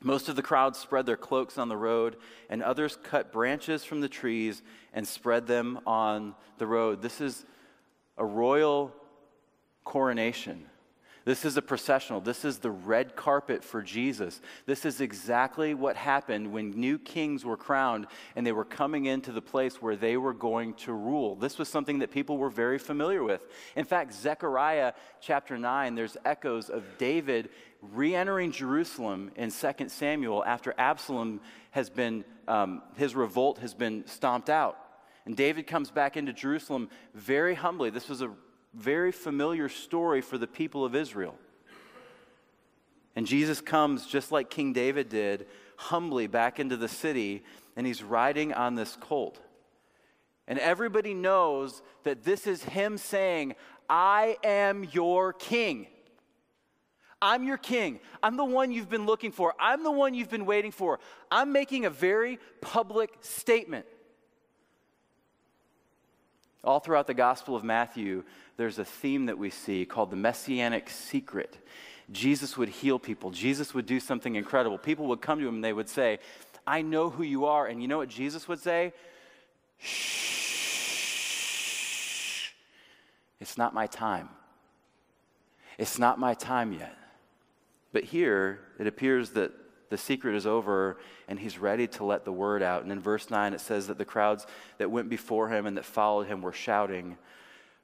Most 0.00 0.28
of 0.28 0.36
the 0.36 0.42
crowd 0.42 0.74
spread 0.74 1.06
their 1.06 1.16
cloaks 1.16 1.58
on 1.58 1.68
the 1.68 1.76
road, 1.76 2.16
and 2.48 2.62
others 2.62 2.98
cut 3.02 3.32
branches 3.32 3.84
from 3.84 4.00
the 4.00 4.08
trees 4.08 4.62
and 4.92 5.06
spread 5.06 5.46
them 5.46 5.80
on 5.86 6.34
the 6.58 6.66
road. 6.66 7.02
This 7.02 7.20
is 7.20 7.44
a 8.16 8.24
royal 8.24 8.92
coronation. 9.84 10.66
This 11.24 11.44
is 11.44 11.56
a 11.56 11.62
processional. 11.62 12.20
This 12.20 12.44
is 12.44 12.58
the 12.58 12.70
red 12.70 13.14
carpet 13.14 13.62
for 13.62 13.80
Jesus. 13.80 14.40
This 14.66 14.84
is 14.84 15.00
exactly 15.00 15.72
what 15.72 15.96
happened 15.96 16.52
when 16.52 16.70
new 16.70 16.98
kings 16.98 17.44
were 17.44 17.56
crowned 17.56 18.06
and 18.34 18.46
they 18.46 18.52
were 18.52 18.64
coming 18.64 19.06
into 19.06 19.30
the 19.30 19.42
place 19.42 19.80
where 19.80 19.94
they 19.94 20.16
were 20.16 20.34
going 20.34 20.74
to 20.74 20.92
rule. 20.92 21.36
This 21.36 21.58
was 21.58 21.68
something 21.68 22.00
that 22.00 22.10
people 22.10 22.38
were 22.38 22.50
very 22.50 22.78
familiar 22.78 23.22
with. 23.22 23.42
In 23.76 23.84
fact, 23.84 24.14
Zechariah 24.14 24.94
chapter 25.20 25.56
9, 25.56 25.94
there's 25.94 26.16
echoes 26.24 26.70
of 26.70 26.84
David 26.98 27.50
re 27.80 28.14
entering 28.14 28.52
Jerusalem 28.52 29.30
in 29.36 29.50
2 29.50 29.88
Samuel 29.88 30.44
after 30.44 30.74
Absalom 30.78 31.40
has 31.70 31.90
been, 31.90 32.24
um, 32.48 32.82
his 32.96 33.14
revolt 33.14 33.58
has 33.58 33.74
been 33.74 34.06
stomped 34.06 34.50
out. 34.50 34.78
And 35.24 35.36
David 35.36 35.66
comes 35.66 35.90
back 35.90 36.16
into 36.16 36.32
Jerusalem 36.32 36.90
very 37.14 37.54
humbly. 37.54 37.90
This 37.90 38.08
was 38.08 38.22
a 38.22 38.30
very 38.74 39.12
familiar 39.12 39.68
story 39.68 40.20
for 40.20 40.38
the 40.38 40.46
people 40.46 40.84
of 40.84 40.94
Israel. 40.94 41.36
And 43.14 43.26
Jesus 43.26 43.60
comes 43.60 44.06
just 44.06 44.32
like 44.32 44.48
King 44.48 44.72
David 44.72 45.08
did, 45.08 45.46
humbly 45.76 46.26
back 46.26 46.58
into 46.58 46.76
the 46.76 46.88
city, 46.88 47.42
and 47.76 47.86
he's 47.86 48.02
riding 48.02 48.52
on 48.52 48.74
this 48.74 48.96
colt. 49.00 49.38
And 50.48 50.58
everybody 50.58 51.14
knows 51.14 51.82
that 52.04 52.24
this 52.24 52.46
is 52.46 52.64
him 52.64 52.98
saying, 52.98 53.54
I 53.88 54.36
am 54.42 54.84
your 54.92 55.32
king. 55.32 55.86
I'm 57.20 57.44
your 57.44 57.58
king. 57.58 58.00
I'm 58.22 58.36
the 58.36 58.44
one 58.44 58.72
you've 58.72 58.88
been 58.88 59.06
looking 59.06 59.30
for. 59.30 59.54
I'm 59.60 59.84
the 59.84 59.92
one 59.92 60.14
you've 60.14 60.30
been 60.30 60.46
waiting 60.46 60.72
for. 60.72 60.98
I'm 61.30 61.52
making 61.52 61.84
a 61.84 61.90
very 61.90 62.38
public 62.60 63.10
statement. 63.20 63.86
All 66.64 66.80
throughout 66.80 67.06
the 67.06 67.14
Gospel 67.14 67.56
of 67.56 67.64
Matthew, 67.64 68.24
there's 68.56 68.78
a 68.78 68.84
theme 68.84 69.26
that 69.26 69.38
we 69.38 69.50
see 69.50 69.84
called 69.84 70.10
the 70.10 70.16
Messianic 70.16 70.88
secret. 70.88 71.58
Jesus 72.10 72.56
would 72.56 72.68
heal 72.68 72.98
people, 72.98 73.30
Jesus 73.30 73.74
would 73.74 73.86
do 73.86 73.98
something 73.98 74.36
incredible. 74.36 74.78
People 74.78 75.06
would 75.06 75.20
come 75.20 75.38
to 75.40 75.48
him 75.48 75.56
and 75.56 75.64
they 75.64 75.72
would 75.72 75.88
say, 75.88 76.18
I 76.66 76.82
know 76.82 77.10
who 77.10 77.22
you 77.22 77.46
are. 77.46 77.66
And 77.66 77.82
you 77.82 77.88
know 77.88 77.98
what 77.98 78.08
Jesus 78.08 78.46
would 78.48 78.60
say? 78.60 78.92
Shh. 79.78 80.22
It's 83.40 83.58
not 83.58 83.74
my 83.74 83.88
time. 83.88 84.28
It's 85.78 85.98
not 85.98 86.20
my 86.20 86.34
time 86.34 86.72
yet. 86.72 86.96
But 87.92 88.04
here, 88.04 88.60
it 88.78 88.86
appears 88.86 89.30
that 89.30 89.52
the 89.92 89.98
secret 89.98 90.34
is 90.34 90.46
over 90.46 90.96
and 91.28 91.38
he's 91.38 91.58
ready 91.58 91.86
to 91.86 92.02
let 92.02 92.24
the 92.24 92.32
word 92.32 92.62
out. 92.62 92.82
And 92.82 92.90
in 92.90 92.98
verse 92.98 93.28
9, 93.28 93.52
it 93.52 93.60
says 93.60 93.88
that 93.88 93.98
the 93.98 94.06
crowds 94.06 94.46
that 94.78 94.90
went 94.90 95.10
before 95.10 95.50
him 95.50 95.66
and 95.66 95.76
that 95.76 95.84
followed 95.84 96.26
him 96.26 96.40
were 96.40 96.52
shouting, 96.52 97.18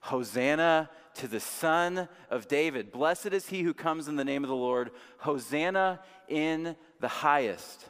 Hosanna 0.01 0.89
to 1.17 1.29
the 1.29 1.39
Son 1.39 2.09
of 2.31 2.49
David. 2.49 2.91
Blessed 2.91 3.27
is 3.27 3.49
he 3.49 3.63
who 3.63 3.75
comes 3.75 4.09
in 4.09 4.17
the 4.17 4.25
name 4.25 4.43
of 4.43 4.49
the 4.49 4.57
Lord. 4.57 4.91
Hosanna 5.19 6.01
in 6.29 6.77
the 6.99 7.09
highest. 7.09 7.85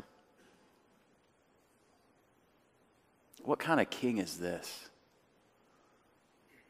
What 3.43 3.61
kind 3.61 3.81
of 3.81 3.89
king 3.89 4.19
is 4.19 4.39
this? 4.39 4.91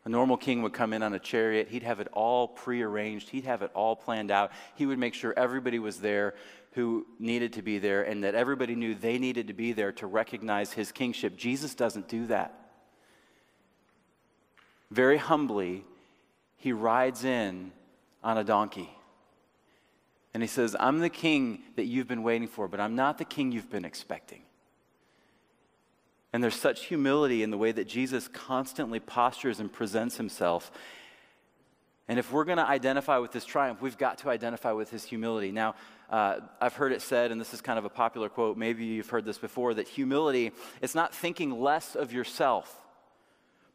A 0.08 0.10
normal 0.10 0.38
king 0.38 0.62
would 0.62 0.72
come 0.72 0.94
in 0.94 1.02
on 1.02 1.12
a 1.12 1.18
chariot. 1.18 1.68
He'd 1.68 1.82
have 1.82 2.00
it 2.00 2.08
all 2.14 2.48
prearranged. 2.48 3.28
He'd 3.28 3.44
have 3.44 3.60
it 3.60 3.70
all 3.74 3.94
planned 3.94 4.30
out. 4.30 4.52
He 4.74 4.86
would 4.86 4.98
make 4.98 5.12
sure 5.12 5.34
everybody 5.36 5.78
was 5.78 5.98
there 6.00 6.32
who 6.72 7.06
needed 7.18 7.52
to 7.52 7.62
be 7.62 7.78
there 7.78 8.04
and 8.04 8.24
that 8.24 8.34
everybody 8.34 8.74
knew 8.74 8.94
they 8.94 9.18
needed 9.18 9.48
to 9.48 9.52
be 9.52 9.74
there 9.74 9.92
to 9.92 10.06
recognize 10.06 10.72
his 10.72 10.92
kingship. 10.92 11.36
Jesus 11.36 11.74
doesn't 11.74 12.08
do 12.08 12.26
that. 12.28 12.54
Very 14.90 15.18
humbly, 15.18 15.84
he 16.56 16.72
rides 16.72 17.22
in 17.22 17.70
on 18.24 18.38
a 18.38 18.44
donkey. 18.44 18.88
And 20.32 20.42
he 20.42 20.46
says, 20.46 20.74
I'm 20.80 21.00
the 21.00 21.10
king 21.10 21.60
that 21.76 21.84
you've 21.84 22.08
been 22.08 22.22
waiting 22.22 22.48
for, 22.48 22.66
but 22.66 22.80
I'm 22.80 22.96
not 22.96 23.18
the 23.18 23.26
king 23.26 23.52
you've 23.52 23.68
been 23.68 23.84
expecting. 23.84 24.40
And 26.32 26.42
there's 26.42 26.54
such 26.54 26.86
humility 26.86 27.42
in 27.42 27.50
the 27.50 27.58
way 27.58 27.72
that 27.72 27.88
Jesus 27.88 28.28
constantly 28.28 29.00
postures 29.00 29.60
and 29.60 29.72
presents 29.72 30.16
himself. 30.18 30.70
And 32.06 32.18
if 32.18 32.32
we're 32.32 32.44
going 32.44 32.58
to 32.58 32.66
identify 32.66 33.18
with 33.18 33.32
his 33.32 33.44
triumph, 33.44 33.82
we've 33.82 33.98
got 33.98 34.18
to 34.18 34.30
identify 34.30 34.72
with 34.72 34.90
his 34.90 35.04
humility. 35.04 35.52
Now, 35.52 35.74
uh, 36.10 36.40
I've 36.60 36.74
heard 36.74 36.92
it 36.92 37.02
said, 37.02 37.30
and 37.32 37.40
this 37.40 37.52
is 37.52 37.60
kind 37.60 37.78
of 37.78 37.84
a 37.84 37.90
popular 37.90 38.28
quote, 38.28 38.56
maybe 38.56 38.84
you've 38.84 39.10
heard 39.10 39.26
this 39.26 39.38
before, 39.38 39.74
that 39.74 39.88
humility 39.88 40.52
is 40.80 40.94
not 40.94 41.14
thinking 41.14 41.60
less 41.60 41.94
of 41.94 42.12
yourself, 42.12 42.82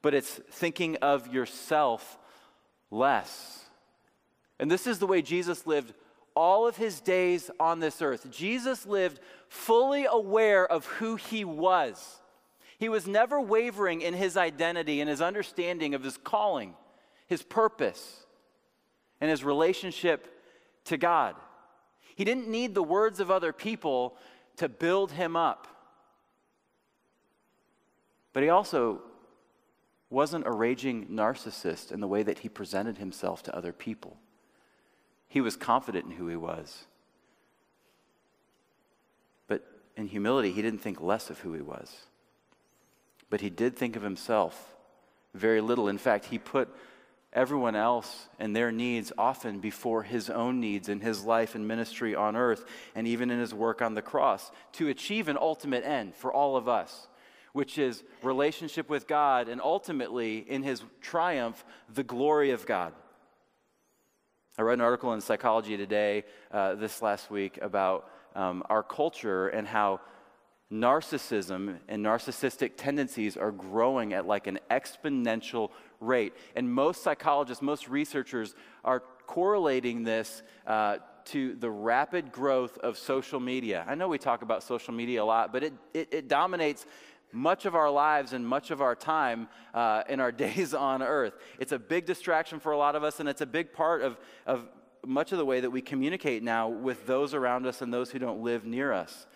but 0.02 0.16
it's 0.16 0.42
thinking 0.52 0.98
of 0.98 1.32
yourself 1.32 2.18
less. 2.90 3.66
And 4.60 4.70
this 4.70 4.88
is 4.88 4.98
the 4.98 5.08
way 5.08 5.22
Jesus 5.22 5.68
lived 5.68 5.94
all 6.36 6.68
of 6.68 6.78
his 6.78 7.02
days 7.02 7.52
on 7.60 7.80
this 7.80 8.02
earth. 8.02 8.32
Jesus 8.32 8.88
lived 8.88 9.20
fully 9.48 10.06
aware 10.10 10.66
of 10.66 10.86
who 10.86 11.16
he 11.16 11.46
was. 11.46 12.20
He 12.78 12.90
was 12.90 13.08
never 13.08 13.40
wavering 13.40 14.02
in 14.02 14.14
his 14.14 14.36
identity 14.36 15.00
and 15.00 15.10
his 15.10 15.22
understanding 15.22 15.94
of 15.94 16.04
his 16.04 16.18
calling, 16.18 16.76
his 17.28 17.44
purpose, 17.44 18.26
and 19.22 19.30
his 19.30 19.44
relationship 19.44 20.28
to 20.86 20.98
God. 20.98 21.36
He 22.16 22.26
didn't 22.26 22.48
need 22.48 22.76
the 22.76 22.84
words 22.84 23.20
of 23.20 23.32
other 23.32 23.54
people 23.54 24.18
to 24.58 24.70
build 24.70 25.12
him 25.12 25.36
up. 25.36 25.68
But 28.34 28.44
he 28.44 28.50
also 28.50 29.02
wasn't 30.10 30.46
a 30.46 30.52
raging 30.52 31.08
narcissist 31.08 31.92
in 31.92 32.00
the 32.00 32.08
way 32.08 32.22
that 32.24 32.40
he 32.40 32.50
presented 32.50 32.98
himself 32.98 33.42
to 33.44 33.56
other 33.56 33.72
people. 33.72 34.18
He 35.28 35.42
was 35.42 35.56
confident 35.56 36.06
in 36.06 36.12
who 36.12 36.28
he 36.28 36.36
was. 36.36 36.86
But 39.48 39.66
in 39.98 40.08
humility, 40.08 40.52
he 40.52 40.62
didn't 40.62 40.82
think 40.82 41.02
less 41.02 41.30
of 41.32 41.40
who 41.40 41.54
he 41.54 41.62
was. 41.62 41.96
But 43.34 43.42
he 43.42 43.50
did 43.50 43.76
think 43.76 43.96
of 43.96 44.04
himself 44.04 44.76
very 45.34 45.60
little. 45.60 45.88
In 45.88 45.98
fact, 45.98 46.26
he 46.26 46.38
put 46.38 46.70
everyone 47.34 47.76
else 47.76 48.28
and 48.38 48.56
their 48.56 48.72
needs 48.72 49.12
often 49.18 49.60
before 49.60 50.04
his 50.04 50.30
own 50.30 50.60
needs 50.60 50.88
in 50.88 51.00
his 51.00 51.24
life 51.24 51.56
and 51.56 51.68
ministry 51.68 52.14
on 52.14 52.36
earth 52.36 52.64
and 52.94 53.08
even 53.08 53.32
in 53.32 53.40
his 53.40 53.52
work 53.52 53.82
on 53.82 53.96
the 53.96 54.04
cross 54.04 54.52
to 54.74 54.88
achieve 54.88 55.30
an 55.30 55.38
ultimate 55.42 55.84
end 55.84 56.14
for 56.14 56.32
all 56.32 56.56
of 56.56 56.70
us, 56.70 57.08
which 57.54 57.80
is 57.80 58.04
relationship 58.22 58.88
with 58.88 59.08
God 59.08 59.50
and 59.50 59.60
ultimately, 59.62 60.38
in 60.38 60.62
his 60.62 60.84
triumph, 61.02 61.66
the 61.92 62.04
glory 62.04 62.52
of 62.52 62.68
God. 62.68 62.94
I 64.60 64.62
read 64.62 64.76
an 64.76 64.82
article 64.82 65.12
in 65.16 65.22
Psychology 65.22 65.76
Today 65.76 66.26
uh, 66.52 66.76
this 66.76 67.02
last 67.02 67.32
week 67.32 67.58
about 67.64 68.12
um, 68.36 68.62
our 68.70 68.84
culture 68.84 69.48
and 69.48 69.68
how 69.68 70.02
narcissism 70.74 71.78
and 71.88 72.04
narcissistic 72.04 72.72
tendencies 72.76 73.38
are 73.38 73.52
growing 73.52 74.14
at 74.14 74.26
like 74.26 74.48
an 74.48 74.60
exponential 74.72 75.70
rate. 76.00 76.34
And 76.56 76.74
most 76.74 77.04
psychologists, 77.04 77.62
most 77.62 77.88
researchers 77.88 78.56
are 78.84 79.04
correlating 79.28 80.04
this 80.04 80.42
uh, 80.66 80.98
to 81.26 81.56
the 81.56 81.70
rapid 81.70 82.32
growth 82.32 82.78
of 82.80 82.98
social 82.98 83.40
media. 83.40 83.86
I 83.88 83.96
know 83.96 84.08
we 84.08 84.18
talk 84.18 84.42
about 84.42 84.64
social 84.64 84.94
media 84.94 85.24
a 85.24 85.26
lot, 85.26 85.54
but 85.54 85.64
it, 85.64 85.74
it, 85.94 86.08
it 86.12 86.28
dominates 86.28 86.86
much 87.32 87.66
of 87.66 87.76
our 87.76 87.90
lives 87.90 88.34
and 88.34 88.46
much 88.46 88.72
of 88.72 88.82
our 88.82 88.96
time 88.96 89.48
uh, 89.74 90.04
in 90.10 90.20
our 90.20 90.32
days 90.46 90.74
on 90.74 91.02
earth. 91.02 91.34
It's 91.60 91.72
a 91.72 91.80
big 91.80 92.06
distraction 92.06 92.60
for 92.60 92.72
a 92.72 92.78
lot 92.78 92.96
of 92.96 93.04
us, 93.04 93.20
and 93.20 93.30
it's 93.30 93.42
a 93.42 93.46
big 93.46 93.74
part 93.74 94.02
of, 94.02 94.18
of 94.46 94.68
much 95.06 95.32
of 95.32 95.38
the 95.38 95.46
way 95.46 95.60
that 95.60 95.70
we 95.70 95.82
communicate 95.82 96.44
now 96.44 96.68
with 96.68 97.06
those 97.06 97.34
around 97.34 97.66
us 97.66 97.82
and 97.82 97.94
those 97.94 98.12
who 98.12 98.20
don't 98.20 98.42
live 98.42 98.66
near 98.66 98.94
us. 98.94 99.28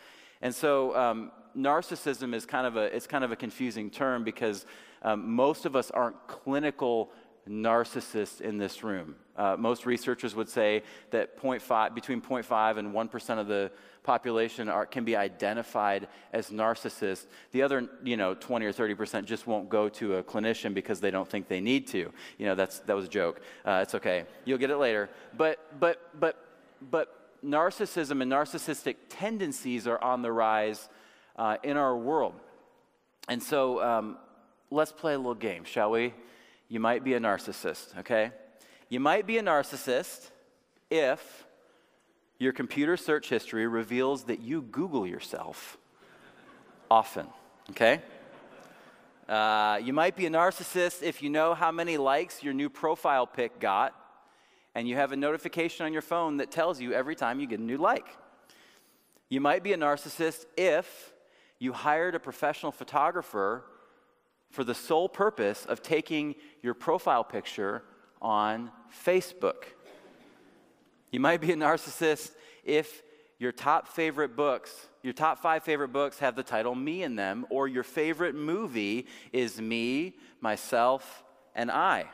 And 0.41 0.53
so 0.53 0.95
um, 0.95 1.31
narcissism 1.57 2.33
is 2.33 2.45
kind 2.45 2.67
of 2.67 2.75
a, 2.75 2.95
it's 2.95 3.07
kind 3.07 3.23
of 3.23 3.31
a 3.31 3.35
confusing 3.35 3.89
term 3.89 4.23
because 4.23 4.65
um, 5.01 5.31
most 5.33 5.65
of 5.65 5.75
us 5.75 5.91
aren't 5.91 6.27
clinical 6.27 7.11
narcissists 7.47 8.41
in 8.41 8.57
this 8.57 8.83
room. 8.83 9.15
Uh, 9.35 9.55
most 9.57 9.85
researchers 9.85 10.35
would 10.35 10.49
say 10.49 10.83
that 11.11 11.39
0.5, 11.39 11.93
between 11.93 12.21
0.5 12.21 12.77
and 12.77 12.93
1% 12.93 13.39
of 13.39 13.47
the 13.47 13.71
population 14.03 14.67
are, 14.69 14.85
can 14.85 15.03
be 15.03 15.15
identified 15.15 16.07
as 16.33 16.49
narcissists. 16.49 17.27
The 17.51 17.61
other, 17.61 17.87
you 18.03 18.17
know, 18.17 18.33
20 18.33 18.65
or 18.65 18.73
30% 18.73 19.25
just 19.25 19.45
won't 19.45 19.69
go 19.69 19.89
to 19.89 20.15
a 20.15 20.23
clinician 20.23 20.73
because 20.73 20.99
they 20.99 21.11
don't 21.11 21.29
think 21.29 21.47
they 21.47 21.61
need 21.61 21.87
to. 21.87 22.11
You 22.37 22.45
know, 22.47 22.55
that's, 22.55 22.79
that 22.79 22.95
was 22.95 23.05
a 23.05 23.09
joke. 23.09 23.41
Uh, 23.65 23.79
it's 23.83 23.95
okay. 23.95 24.25
You'll 24.45 24.57
get 24.57 24.71
it 24.71 24.77
later. 24.77 25.09
But, 25.35 25.79
but, 25.79 26.19
but, 26.19 26.43
but 26.81 27.26
narcissism 27.43 28.21
and 28.21 28.31
narcissistic 28.31 28.95
tendencies 29.09 29.87
are 29.87 30.01
on 30.03 30.21
the 30.21 30.31
rise 30.31 30.89
uh, 31.35 31.57
in 31.63 31.77
our 31.77 31.95
world. 31.95 32.33
And 33.27 33.41
so 33.41 33.81
um, 33.83 34.17
let's 34.71 34.91
play 34.91 35.13
a 35.13 35.17
little 35.17 35.35
game, 35.35 35.63
shall 35.63 35.91
we? 35.91 36.13
You 36.69 36.79
might 36.79 37.03
be 37.03 37.13
a 37.13 37.19
narcissist, 37.19 37.97
okay? 37.99 38.31
You 38.89 38.99
might 38.99 39.27
be 39.27 39.37
a 39.37 39.41
narcissist 39.41 40.31
if 40.89 41.45
your 42.39 42.53
computer 42.53 42.97
search 42.97 43.29
history 43.29 43.67
reveals 43.67 44.25
that 44.25 44.39
you 44.39 44.61
Google 44.61 45.07
yourself 45.07 45.77
often, 46.89 47.27
okay? 47.71 48.01
Uh, 49.27 49.79
you 49.83 49.91
might 49.91 50.15
be 50.15 50.25
a 50.25 50.29
narcissist 50.29 51.03
if 51.03 51.21
you 51.21 51.29
know 51.29 51.53
how 51.53 51.71
many 51.71 51.97
likes 51.97 52.43
your 52.43 52.53
new 52.53 52.69
profile 52.69 53.27
pic 53.27 53.59
got 53.59 53.93
and 54.77 54.87
you 54.87 54.95
have 54.95 55.11
a 55.11 55.15
notification 55.15 55.87
on 55.87 55.91
your 55.91 56.03
phone 56.03 56.37
that 56.37 56.51
tells 56.51 56.79
you 56.79 56.93
every 56.93 57.15
time 57.15 57.39
you 57.39 57.47
get 57.47 57.59
a 57.59 57.63
new 57.63 57.77
like. 57.77 58.05
You 59.27 59.41
might 59.41 59.63
be 59.63 59.73
a 59.73 59.77
narcissist 59.77 60.45
if 60.55 61.13
you 61.57 61.73
hired 61.73 62.13
a 62.13 62.19
professional 62.19 62.71
photographer 62.71 63.65
for 64.51 64.63
the 64.63 64.75
sole 64.75 65.09
purpose 65.09 65.65
of 65.65 65.81
taking 65.81 66.35
your 66.61 66.75
profile 66.75 67.23
picture 67.23 67.81
on 68.21 68.69
Facebook. 69.03 69.63
You 71.11 71.21
might 71.21 71.41
be 71.41 71.51
a 71.53 71.55
narcissist 71.55 72.33
if 72.63 73.01
your 73.39 73.51
top 73.51 73.87
favorite 73.87 74.35
books, 74.35 74.89
your 75.01 75.13
top 75.13 75.39
five 75.39 75.63
favorite 75.63 75.91
books 75.91 76.19
have 76.19 76.35
the 76.35 76.43
title 76.43 76.75
Me 76.75 77.01
in 77.01 77.15
them, 77.15 77.47
or 77.49 77.67
your 77.67 77.83
favorite 77.83 78.35
movie 78.35 79.07
is 79.33 79.59
Me, 79.59 80.13
Myself, 80.39 81.23
and 81.55 81.71
I. 81.71 82.05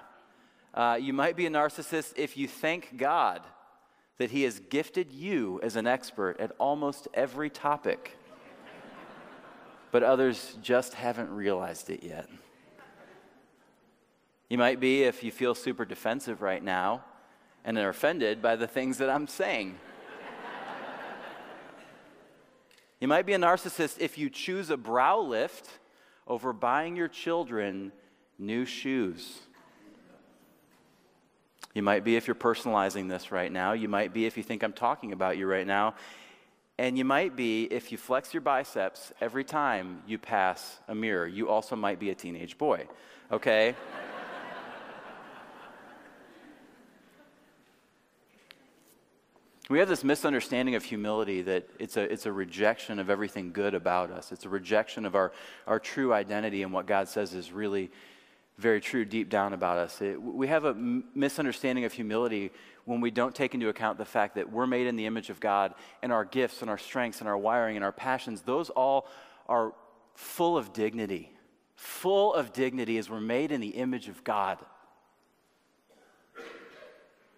Uh, 0.73 0.97
you 0.99 1.13
might 1.13 1.35
be 1.35 1.45
a 1.45 1.49
narcissist 1.49 2.13
if 2.15 2.35
you 2.35 2.47
thank 2.47 2.97
God 2.97 3.41
that 4.17 4.31
He 4.31 4.43
has 4.43 4.59
gifted 4.59 5.11
you 5.11 5.59
as 5.61 5.75
an 5.75 5.85
expert 5.85 6.39
at 6.39 6.51
almost 6.57 7.07
every 7.13 7.49
topic, 7.49 8.17
but 9.91 10.01
others 10.01 10.57
just 10.61 10.95
haven't 10.95 11.29
realized 11.29 11.91
it 11.91 12.03
yet. 12.03 12.27
You 14.49 14.57
might 14.57 14.79
be 14.79 15.03
if 15.03 15.23
you 15.23 15.31
feel 15.31 15.55
super 15.55 15.85
defensive 15.85 16.41
right 16.41 16.63
now 16.63 17.03
and 17.63 17.77
are 17.77 17.89
offended 17.89 18.41
by 18.41 18.55
the 18.55 18.67
things 18.67 18.97
that 18.97 19.09
I'm 19.09 19.27
saying. 19.27 19.77
you 22.99 23.07
might 23.07 23.25
be 23.25 23.33
a 23.33 23.39
narcissist 23.39 23.99
if 23.99 24.17
you 24.17 24.29
choose 24.29 24.69
a 24.69 24.77
brow 24.77 25.19
lift 25.19 25.69
over 26.27 26.51
buying 26.51 26.95
your 26.95 27.07
children 27.07 27.91
new 28.39 28.65
shoes. 28.65 29.39
You 31.73 31.81
might 31.81 32.03
be 32.03 32.15
if 32.15 32.27
you're 32.27 32.35
personalizing 32.35 33.09
this 33.09 33.31
right 33.31 33.51
now. 33.51 33.73
You 33.73 33.89
might 33.89 34.13
be 34.13 34.25
if 34.25 34.37
you 34.37 34.43
think 34.43 34.63
I'm 34.63 34.73
talking 34.73 35.11
about 35.11 35.37
you 35.37 35.47
right 35.47 35.65
now. 35.65 35.95
And 36.77 36.97
you 36.97 37.05
might 37.05 37.35
be 37.35 37.65
if 37.65 37.91
you 37.91 37.97
flex 37.97 38.33
your 38.33 38.41
biceps 38.41 39.11
every 39.21 39.43
time 39.43 40.01
you 40.07 40.17
pass 40.17 40.79
a 40.87 40.95
mirror. 40.95 41.27
You 41.27 41.49
also 41.49 41.75
might 41.75 41.99
be 41.99 42.09
a 42.09 42.15
teenage 42.15 42.57
boy, 42.57 42.87
okay? 43.31 43.75
we 49.69 49.79
have 49.79 49.87
this 49.87 50.03
misunderstanding 50.03 50.75
of 50.75 50.83
humility 50.83 51.41
that 51.41 51.67
it's 51.79 51.95
a, 51.95 52.01
it's 52.01 52.25
a 52.25 52.31
rejection 52.31 52.99
of 52.99 53.09
everything 53.09 53.51
good 53.51 53.73
about 53.73 54.11
us. 54.11 54.31
It's 54.31 54.45
a 54.45 54.49
rejection 54.49 55.05
of 55.05 55.15
our, 55.15 55.31
our 55.65 55.79
true 55.79 56.13
identity 56.13 56.63
and 56.63 56.73
what 56.73 56.85
God 56.85 57.07
says 57.07 57.33
is 57.33 57.51
really 57.51 57.91
very 58.57 58.79
true 58.79 59.03
deep 59.05 59.29
down 59.29 59.53
about 59.53 59.77
us. 59.77 60.01
It, 60.01 60.21
we 60.21 60.47
have 60.47 60.65
a 60.65 60.73
misunderstanding 60.73 61.85
of 61.85 61.93
humility 61.93 62.51
when 62.85 63.01
we 63.01 63.11
don't 63.11 63.33
take 63.33 63.53
into 63.53 63.69
account 63.69 63.97
the 63.97 64.05
fact 64.05 64.35
that 64.35 64.51
we're 64.51 64.67
made 64.67 64.87
in 64.87 64.95
the 64.95 65.05
image 65.05 65.29
of 65.29 65.39
God 65.39 65.73
and 66.01 66.11
our 66.11 66.25
gifts 66.25 66.61
and 66.61 66.69
our 66.69 66.77
strengths 66.77 67.19
and 67.19 67.27
our 67.27 67.37
wiring 67.37 67.75
and 67.75 67.83
our 67.83 67.91
passions, 67.91 68.41
those 68.41 68.69
all 68.69 69.07
are 69.47 69.73
full 70.15 70.57
of 70.57 70.73
dignity. 70.73 71.31
Full 71.75 72.33
of 72.33 72.53
dignity 72.53 72.97
as 72.97 73.09
we're 73.09 73.19
made 73.19 73.51
in 73.51 73.61
the 73.61 73.69
image 73.69 74.07
of 74.07 74.23
God. 74.23 74.59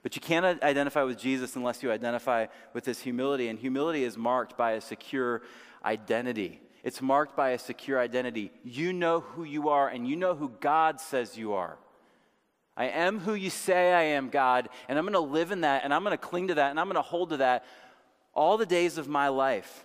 But 0.03 0.15
you 0.15 0.22
can't 0.22 0.62
identify 0.62 1.01
with 1.01 1.17
Jesus 1.17 1.55
unless 1.55 1.81
you 1.81 1.91
identify 1.91 2.45
with 2.74 2.86
his 2.86 3.00
humility. 3.00 3.48
And 3.48 3.57
humility 3.57 4.03
is 4.03 4.17
marked 4.17 4.55
by 4.55 4.74
a 4.74 4.81
secure 4.81 5.41
identity. 5.84 6.62
It's 6.86 7.01
marked 7.01 7.36
by 7.36 7.50
a 7.50 7.58
secure 7.58 8.00
identity. 8.00 8.51
You 8.63 8.94
know 8.94 9.22
who 9.22 9.44
you 9.44 9.70
are, 9.70 9.89
and 9.89 10.08
you 10.08 10.15
know 10.15 10.36
who 10.36 10.51
God 10.60 11.01
says 11.01 11.36
you 11.36 11.54
are. 11.54 11.80
I 12.77 12.86
am 12.86 13.18
who 13.18 13.34
you 13.34 13.50
say 13.50 13.92
I 13.92 14.04
am, 14.04 14.30
God, 14.30 14.70
and 14.88 15.00
I'm 15.00 15.04
going 15.04 15.13
to 15.13 15.20
live 15.20 15.51
in 15.51 15.62
that, 15.62 15.84
and 15.84 15.92
I'm 15.92 16.04
going 16.04 16.12
to 16.12 16.18
cling 16.24 16.50
to 16.50 16.54
that, 16.54 16.70
and 16.70 16.80
I'm 16.80 16.86
going 16.86 16.96
to 16.96 17.01
hold 17.01 17.32
to 17.32 17.38
that 17.38 17.65
all 18.36 18.58
the 18.58 18.68
days 18.68 19.00
of 19.00 19.08
my 19.08 19.30
life. 19.30 19.84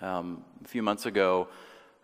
Um, 0.00 0.42
a 0.64 0.68
few 0.68 0.82
months 0.82 1.04
ago, 1.04 1.48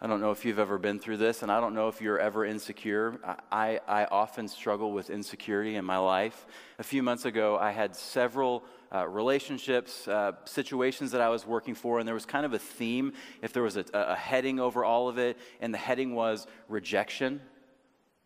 I 0.04 0.08
don't 0.08 0.20
know 0.20 0.32
if 0.32 0.44
you've 0.44 0.58
ever 0.58 0.78
been 0.78 0.98
through 0.98 1.18
this, 1.18 1.44
and 1.44 1.52
I 1.52 1.60
don't 1.60 1.76
know 1.76 1.86
if 1.86 2.00
you're 2.00 2.18
ever 2.18 2.44
insecure. 2.44 3.20
I, 3.52 3.78
I 3.86 4.06
often 4.06 4.48
struggle 4.48 4.90
with 4.90 5.10
insecurity 5.10 5.76
in 5.76 5.84
my 5.84 5.98
life. 5.98 6.44
A 6.80 6.82
few 6.82 7.04
months 7.04 7.24
ago, 7.24 7.56
I 7.56 7.70
had 7.70 7.94
several 7.94 8.64
uh, 8.92 9.06
relationships, 9.06 10.08
uh, 10.08 10.32
situations 10.44 11.12
that 11.12 11.20
I 11.20 11.28
was 11.28 11.46
working 11.46 11.76
for, 11.76 12.00
and 12.00 12.08
there 12.08 12.16
was 12.16 12.26
kind 12.26 12.44
of 12.44 12.52
a 12.52 12.58
theme, 12.58 13.12
if 13.42 13.52
there 13.52 13.62
was 13.62 13.76
a, 13.76 13.84
a 13.94 14.16
heading 14.16 14.58
over 14.58 14.84
all 14.84 15.08
of 15.08 15.18
it, 15.18 15.38
and 15.60 15.72
the 15.72 15.78
heading 15.78 16.16
was 16.16 16.48
rejection. 16.68 17.40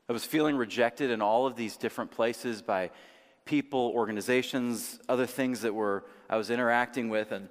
I 0.09 0.15
was 0.15 0.25
feeling 0.25 0.57
rejected 0.57 1.11
in 1.11 1.21
all 1.21 1.47
of 1.47 1.57
these 1.57 1.77
different 1.77 2.11
places 2.11 2.63
by 2.63 2.91
people, 3.45 3.93
organizations, 3.95 4.99
other 5.11 5.27
things 5.27 5.61
that 5.61 5.75
were 5.75 6.05
I 6.31 6.39
was 6.39 6.49
interacting 6.49 7.11
with, 7.11 7.33
and 7.33 7.51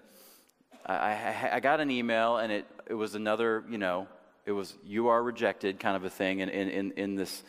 I, 0.85 0.93
I, 0.93 1.49
I 1.53 1.59
got 1.59 1.79
an 1.79 1.89
email, 1.91 2.37
and 2.37 2.51
it 2.51 2.65
it 2.87 2.93
was 2.93 3.15
another, 3.15 3.63
you 3.69 3.77
know, 3.77 4.07
it 4.45 4.51
was 4.51 4.75
you 4.85 5.07
are 5.07 5.21
rejected 5.21 5.79
kind 5.79 5.95
of 5.95 6.03
a 6.03 6.09
thing, 6.09 6.39
in 6.39 6.49
in 6.49 6.69
in, 6.69 6.91
in 6.91 7.15
this 7.15 7.43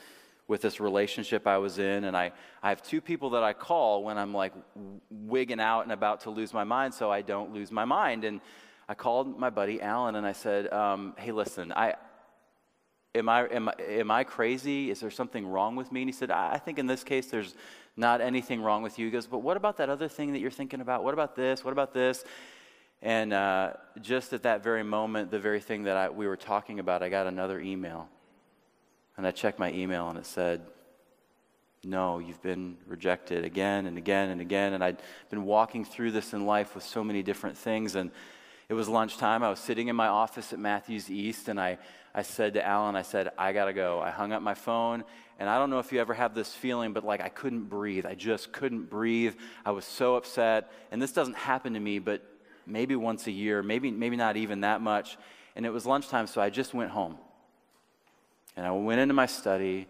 with 0.49 0.62
this 0.62 0.81
relationship 0.81 1.46
I 1.46 1.59
was 1.59 1.79
in. 1.79 2.05
And 2.05 2.16
I, 2.16 2.33
I 2.62 2.68
have 2.68 2.83
two 2.83 3.01
people 3.01 3.31
that 3.31 3.42
I 3.42 3.53
call 3.53 4.05
when 4.05 4.16
I'm 4.16 4.33
like 4.33 4.53
wigging 5.11 5.61
out 5.61 5.83
and 5.83 5.92
about 5.92 6.20
to 6.22 6.31
lose 6.31 6.55
my 6.55 6.64
mind 6.64 6.94
so 6.94 7.11
I 7.11 7.22
don't 7.22 7.53
lose 7.53 7.72
my 7.72 7.85
mind. 7.85 8.25
And 8.25 8.40
I 8.88 8.94
called 8.94 9.38
my 9.38 9.51
buddy 9.51 9.83
Alan 9.83 10.14
and 10.14 10.27
I 10.27 10.33
said, 10.33 10.72
um, 10.72 11.14
Hey, 11.18 11.33
listen, 11.33 11.72
I, 11.72 11.94
am, 13.14 13.29
I, 13.29 13.46
am, 13.46 13.68
I, 13.68 13.72
am 13.81 14.11
I 14.11 14.25
crazy? 14.25 14.90
Is 14.90 15.01
there 15.01 15.11
something 15.11 15.46
wrong 15.46 15.75
with 15.75 15.90
me? 15.90 16.03
And 16.03 16.09
he 16.09 16.12
said, 16.12 16.31
I, 16.31 16.53
I 16.55 16.59
think 16.59 16.79
in 16.79 16.87
this 16.87 17.03
case 17.03 17.27
there's 17.27 17.55
not 17.96 18.20
anything 18.20 18.62
wrong 18.62 18.83
with 18.83 18.99
you. 18.99 19.07
He 19.07 19.11
goes, 19.11 19.27
But 19.27 19.38
what 19.38 19.57
about 19.57 19.79
that 19.79 19.88
other 19.88 20.09
thing 20.09 20.33
that 20.33 20.38
you're 20.38 20.51
thinking 20.51 20.81
about? 20.81 21.03
What 21.03 21.14
about 21.14 21.35
this? 21.35 21.64
What 21.64 21.72
about 21.72 21.92
this? 21.92 22.25
And 23.02 23.32
uh, 23.32 23.74
just 24.00 24.32
at 24.32 24.42
that 24.44 24.64
very 24.64 24.82
moment, 24.82 25.30
the 25.30 25.38
very 25.38 25.61
thing 25.61 25.85
that 25.85 25.96
I, 25.96 26.09
we 26.09 26.26
were 26.26 26.37
talking 26.37 26.80
about, 26.80 27.02
I 27.02 27.09
got 27.09 27.26
another 27.26 27.61
email. 27.61 28.09
And 29.16 29.26
I 29.26 29.30
checked 29.30 29.59
my 29.59 29.72
email 29.72 30.09
and 30.09 30.18
it 30.18 30.26
said, 30.26 30.62
No, 31.85 32.18
you've 32.18 32.42
been 32.42 32.76
rejected 32.87 33.44
again 33.44 33.87
and 33.87 33.96
again 33.96 34.30
and 34.30 34.40
again. 34.40 34.72
And 34.74 34.82
I'd 34.82 35.00
been 35.30 35.44
walking 35.44 35.85
through 35.85 36.12
this 36.12 36.32
in 36.32 36.46
life 36.46 36.74
with 36.74 36.85
so 36.85 37.02
many 37.02 37.22
different 37.22 37.56
things. 37.56 37.94
And 37.94 38.11
it 38.68 38.74
was 38.74 38.88
lunchtime. 38.88 39.42
I 39.42 39.50
was 39.50 39.61
sitting 39.61 39.88
in 39.88 39.96
my 39.96 40.09
office 40.09 40.52
at 40.52 40.59
Matthews 40.59 41.11
East 41.11 41.48
and 41.48 41.61
I, 41.61 41.78
I 42.14 42.22
said 42.22 42.54
to 42.54 42.66
Alan, 42.66 42.96
I 42.96 43.02
said, 43.02 43.30
I 43.38 43.52
gotta 43.52 43.72
go. 43.72 44.00
I 44.00 44.11
hung 44.11 44.32
up 44.32 44.42
my 44.42 44.54
phone. 44.54 45.04
And 45.38 45.48
I 45.48 45.59
don't 45.59 45.68
know 45.68 45.78
if 45.78 45.92
you 45.92 46.00
ever 46.00 46.14
have 46.14 46.35
this 46.35 46.52
feeling, 46.54 46.92
but 46.92 47.04
like 47.04 47.20
I 47.20 47.28
couldn't 47.28 47.64
breathe. 47.64 48.06
I 48.06 48.14
just 48.14 48.52
couldn't 48.52 48.90
breathe. 48.90 49.35
I 49.64 49.70
was 49.70 49.85
so 49.85 50.16
upset. 50.16 50.72
And 50.90 51.00
this 51.00 51.12
doesn't 51.12 51.37
happen 51.37 51.74
to 51.74 51.80
me, 51.80 51.98
but 51.98 52.22
maybe 52.66 52.96
once 52.96 53.26
a 53.26 53.31
year, 53.31 53.62
maybe, 53.62 53.90
maybe 53.90 54.16
not 54.16 54.37
even 54.37 54.61
that 54.61 54.81
much. 54.81 55.16
And 55.55 55.64
it 55.64 55.70
was 55.70 55.87
lunchtime, 55.87 56.26
so 56.26 56.40
I 56.40 56.50
just 56.50 56.74
went 56.74 56.90
home. 56.90 57.16
And 58.57 58.66
I 58.66 58.70
went 58.72 59.00
into 59.00 59.14
my 59.14 59.26
study 59.26 59.87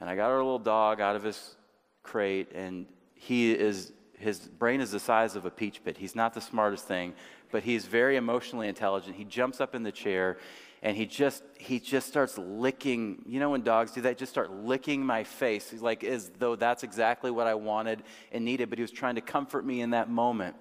and 0.00 0.08
I 0.08 0.16
got 0.16 0.30
our 0.30 0.36
little 0.36 0.58
dog 0.58 1.00
out 1.00 1.16
of 1.16 1.24
his 1.24 1.56
crate, 2.04 2.52
and 2.54 2.86
he 3.14 3.52
is, 3.52 3.92
his 4.16 4.38
brain 4.38 4.80
is 4.80 4.92
the 4.92 5.00
size 5.00 5.34
of 5.34 5.44
a 5.44 5.50
peach 5.50 5.84
pit. 5.84 5.98
He's 5.98 6.14
not 6.14 6.34
the 6.34 6.40
smartest 6.40 6.86
thing, 6.86 7.14
but 7.50 7.64
he's 7.64 7.84
very 7.84 8.16
emotionally 8.16 8.68
intelligent. 8.68 9.16
He 9.16 9.24
jumps 9.24 9.60
up 9.60 9.74
in 9.74 9.82
the 9.82 9.90
chair 9.90 10.38
and 10.82 10.96
he 10.96 11.06
just 11.06 11.42
he 11.58 11.80
just 11.80 12.06
starts 12.06 12.38
licking 12.38 13.22
you 13.26 13.40
know 13.40 13.50
when 13.50 13.62
dogs 13.62 13.92
do 13.92 14.00
that 14.00 14.16
just 14.16 14.30
start 14.30 14.50
licking 14.50 15.04
my 15.04 15.24
face 15.24 15.70
he's 15.70 15.82
like 15.82 16.04
as 16.04 16.30
though 16.38 16.54
that's 16.54 16.82
exactly 16.82 17.30
what 17.30 17.46
i 17.46 17.54
wanted 17.54 18.02
and 18.32 18.44
needed 18.44 18.70
but 18.70 18.78
he 18.78 18.82
was 18.82 18.90
trying 18.90 19.16
to 19.16 19.20
comfort 19.20 19.64
me 19.64 19.80
in 19.80 19.90
that 19.90 20.08
moment 20.08 20.54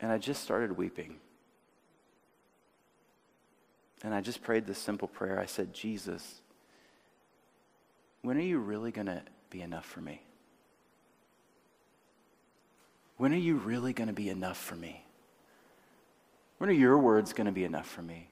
and 0.00 0.10
i 0.10 0.18
just 0.18 0.42
started 0.42 0.76
weeping 0.76 1.16
and 4.02 4.14
I 4.14 4.20
just 4.20 4.42
prayed 4.42 4.66
this 4.66 4.78
simple 4.78 5.08
prayer. 5.08 5.38
I 5.38 5.46
said, 5.46 5.74
Jesus, 5.74 6.40
when 8.22 8.36
are 8.36 8.42
you 8.42 8.58
really 8.58 8.90
going 8.90 9.06
to 9.06 9.22
be 9.50 9.60
enough 9.60 9.84
for 9.84 10.00
me? 10.00 10.22
When 13.18 13.32
are 13.34 13.38
you 13.38 13.56
really 13.56 13.92
going 13.92 14.08
to 14.08 14.14
be 14.14 14.30
enough 14.30 14.56
for 14.56 14.74
me? 14.74 15.04
When 16.58 16.70
are 16.70 16.74
your 16.74 16.98
words 16.98 17.32
going 17.32 17.46
to 17.46 17.52
be 17.52 17.64
enough 17.64 17.86
for 17.86 18.02
me? 18.02 18.28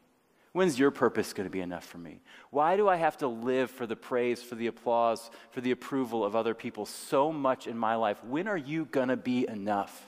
When's 0.53 0.79
your 0.79 0.91
purpose 0.91 1.35
going 1.35 1.47
to 1.47 1.51
be 1.53 1.61
enough 1.61 1.85
for 1.85 1.99
me? 1.99 2.21
Why 2.51 2.77
do 2.79 2.89
I 2.89 2.97
have 2.97 3.19
to 3.19 3.29
live 3.29 3.71
for 3.71 3.87
the 3.87 3.97
praise, 3.97 4.43
for 4.43 4.55
the 4.55 4.67
applause, 4.67 5.31
for 5.51 5.61
the 5.61 5.71
approval 5.71 6.25
of 6.25 6.35
other 6.35 6.55
people 6.55 6.87
so 6.87 7.31
much 7.31 7.67
in 7.67 7.77
my 7.77 7.97
life? 7.97 8.25
When 8.25 8.49
are 8.49 8.57
you 8.57 8.87
going 8.87 9.09
to 9.09 9.17
be 9.17 9.47
enough? 9.47 10.07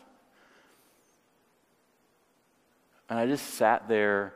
And 3.10 3.18
I 3.18 3.26
just 3.26 3.54
sat 3.54 3.88
there 3.88 4.32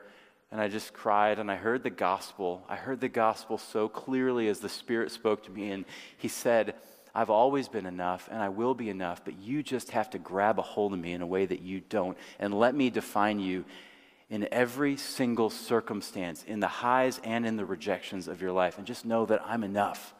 and 0.51 0.61
I 0.61 0.69
just 0.69 0.93
cried 0.93 1.39
and 1.39 1.51
I 1.51 1.57
heard 1.57 1.83
the 1.83 1.91
gospel. 1.91 2.65
I 2.69 2.77
heard 2.77 3.01
the 3.01 3.09
gospel 3.09 3.57
so 3.57 3.89
clearly 3.89 4.49
as 4.49 4.59
the 4.59 4.69
Spirit 4.69 5.11
spoke 5.13 5.45
to 5.45 5.51
me. 5.51 5.71
And 5.71 5.85
He 6.19 6.29
said, 6.29 6.75
I've 7.15 7.31
always 7.31 7.69
been 7.69 7.87
enough 7.87 8.29
and 8.31 8.43
I 8.43 8.49
will 8.49 8.75
be 8.75 8.91
enough, 8.91 9.25
but 9.25 9.39
you 9.39 9.63
just 9.63 9.93
have 9.93 10.11
to 10.11 10.19
grab 10.19 10.59
a 10.59 10.63
hold 10.63 10.93
of 10.93 10.99
me 10.99 11.13
in 11.13 11.23
a 11.23 11.27
way 11.27 11.47
that 11.47 11.63
you 11.63 11.81
don't. 11.89 12.19
And 12.41 12.53
let 12.53 12.75
me 12.75 12.91
define 12.91 13.39
you 13.39 13.65
in 14.29 14.49
every 14.51 14.97
single 14.97 15.51
circumstance, 15.51 16.43
in 16.45 16.59
the 16.59 16.67
highs 16.67 17.21
and 17.23 17.47
in 17.47 17.57
the 17.57 17.65
rejections 17.65 18.27
of 18.27 18.43
your 18.43 18.53
life. 18.53 18.79
And 18.79 18.87
just 18.87 19.05
know 19.05 19.27
that 19.27 19.43
I'm 19.47 19.63
enough. 19.63 20.13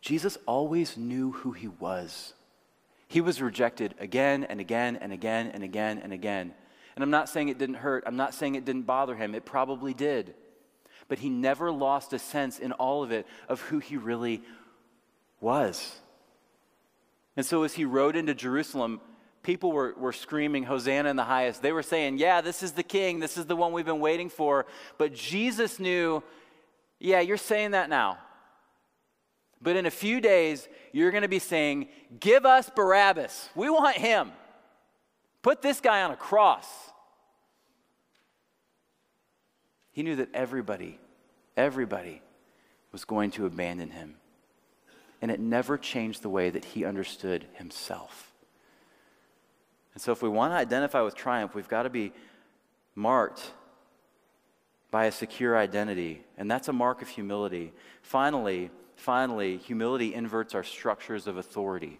Jesus 0.00 0.38
always 0.46 0.96
knew 0.96 1.32
who 1.32 1.52
he 1.52 1.68
was. 1.68 2.34
He 3.10 3.20
was 3.20 3.42
rejected 3.42 3.96
again 3.98 4.44
and 4.44 4.60
again 4.60 4.94
and 4.94 5.12
again 5.12 5.50
and 5.52 5.64
again 5.64 5.98
and 5.98 6.12
again. 6.12 6.54
And 6.94 7.02
I'm 7.02 7.10
not 7.10 7.28
saying 7.28 7.48
it 7.48 7.58
didn't 7.58 7.74
hurt, 7.74 8.04
I'm 8.06 8.16
not 8.16 8.34
saying 8.34 8.54
it 8.54 8.64
didn't 8.64 8.82
bother 8.82 9.16
him. 9.16 9.34
It 9.34 9.44
probably 9.44 9.92
did. 9.92 10.34
But 11.08 11.18
he 11.18 11.28
never 11.28 11.72
lost 11.72 12.12
a 12.12 12.20
sense 12.20 12.60
in 12.60 12.70
all 12.70 13.02
of 13.02 13.10
it 13.10 13.26
of 13.48 13.62
who 13.62 13.80
he 13.80 13.96
really 13.96 14.42
was. 15.40 15.98
And 17.36 17.44
so 17.44 17.64
as 17.64 17.74
he 17.74 17.84
rode 17.84 18.14
into 18.14 18.32
Jerusalem, 18.32 19.00
people 19.42 19.72
were, 19.72 19.92
were 19.98 20.12
screaming, 20.12 20.62
Hosanna 20.62 21.10
in 21.10 21.16
the 21.16 21.24
highest. 21.24 21.62
They 21.62 21.72
were 21.72 21.82
saying, 21.82 22.18
Yeah, 22.18 22.42
this 22.42 22.62
is 22.62 22.72
the 22.72 22.84
king. 22.84 23.18
This 23.18 23.36
is 23.36 23.46
the 23.46 23.56
one 23.56 23.72
we've 23.72 23.84
been 23.84 23.98
waiting 23.98 24.28
for. 24.28 24.66
But 24.98 25.14
Jesus 25.14 25.80
knew, 25.80 26.22
Yeah, 27.00 27.18
you're 27.18 27.38
saying 27.38 27.72
that 27.72 27.88
now. 27.88 28.18
But 29.62 29.76
in 29.76 29.86
a 29.86 29.90
few 29.90 30.20
days, 30.20 30.68
you're 30.92 31.10
going 31.10 31.22
to 31.22 31.28
be 31.28 31.38
saying, 31.38 31.88
Give 32.18 32.46
us 32.46 32.70
Barabbas. 32.74 33.50
We 33.54 33.68
want 33.68 33.96
him. 33.96 34.32
Put 35.42 35.62
this 35.62 35.80
guy 35.80 36.02
on 36.02 36.10
a 36.10 36.16
cross. 36.16 36.66
He 39.92 40.02
knew 40.02 40.16
that 40.16 40.28
everybody, 40.34 40.98
everybody 41.56 42.22
was 42.92 43.04
going 43.04 43.30
to 43.32 43.46
abandon 43.46 43.90
him. 43.90 44.16
And 45.22 45.30
it 45.30 45.40
never 45.40 45.76
changed 45.76 46.22
the 46.22 46.30
way 46.30 46.48
that 46.50 46.64
he 46.64 46.84
understood 46.84 47.46
himself. 47.54 48.32
And 49.92 50.02
so, 50.02 50.12
if 50.12 50.22
we 50.22 50.28
want 50.28 50.52
to 50.52 50.56
identify 50.56 51.02
with 51.02 51.14
triumph, 51.14 51.54
we've 51.54 51.68
got 51.68 51.82
to 51.82 51.90
be 51.90 52.12
marked 52.94 53.52
by 54.90 55.04
a 55.04 55.12
secure 55.12 55.56
identity. 55.56 56.24
And 56.38 56.50
that's 56.50 56.68
a 56.68 56.72
mark 56.72 57.02
of 57.02 57.08
humility. 57.08 57.72
Finally, 58.02 58.70
finally, 59.00 59.56
humility 59.56 60.14
inverts 60.14 60.54
our 60.54 60.62
structures 60.62 61.26
of 61.26 61.36
authority. 61.36 61.98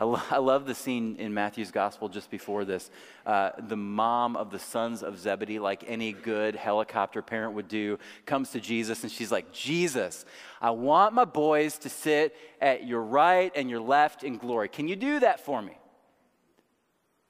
I, 0.00 0.04
lo- 0.04 0.22
I 0.30 0.38
love 0.38 0.66
the 0.66 0.74
scene 0.74 1.16
in 1.18 1.34
Matthew's 1.34 1.70
gospel 1.70 2.08
just 2.08 2.30
before 2.30 2.64
this. 2.64 2.90
Uh, 3.26 3.50
the 3.58 3.76
mom 3.76 4.34
of 4.34 4.50
the 4.50 4.58
sons 4.58 5.02
of 5.02 5.18
Zebedee, 5.18 5.58
like 5.58 5.84
any 5.86 6.12
good 6.12 6.56
helicopter 6.56 7.20
parent 7.20 7.54
would 7.54 7.68
do, 7.68 7.98
comes 8.24 8.50
to 8.50 8.60
Jesus 8.60 9.02
and 9.02 9.12
she's 9.12 9.30
like, 9.30 9.52
Jesus, 9.52 10.24
I 10.60 10.70
want 10.70 11.12
my 11.14 11.26
boys 11.26 11.76
to 11.78 11.88
sit 11.88 12.34
at 12.60 12.86
your 12.86 13.02
right 13.02 13.52
and 13.54 13.68
your 13.68 13.80
left 13.80 14.24
in 14.24 14.38
glory. 14.38 14.68
Can 14.68 14.88
you 14.88 14.96
do 14.96 15.20
that 15.20 15.40
for 15.44 15.60
me? 15.60 15.76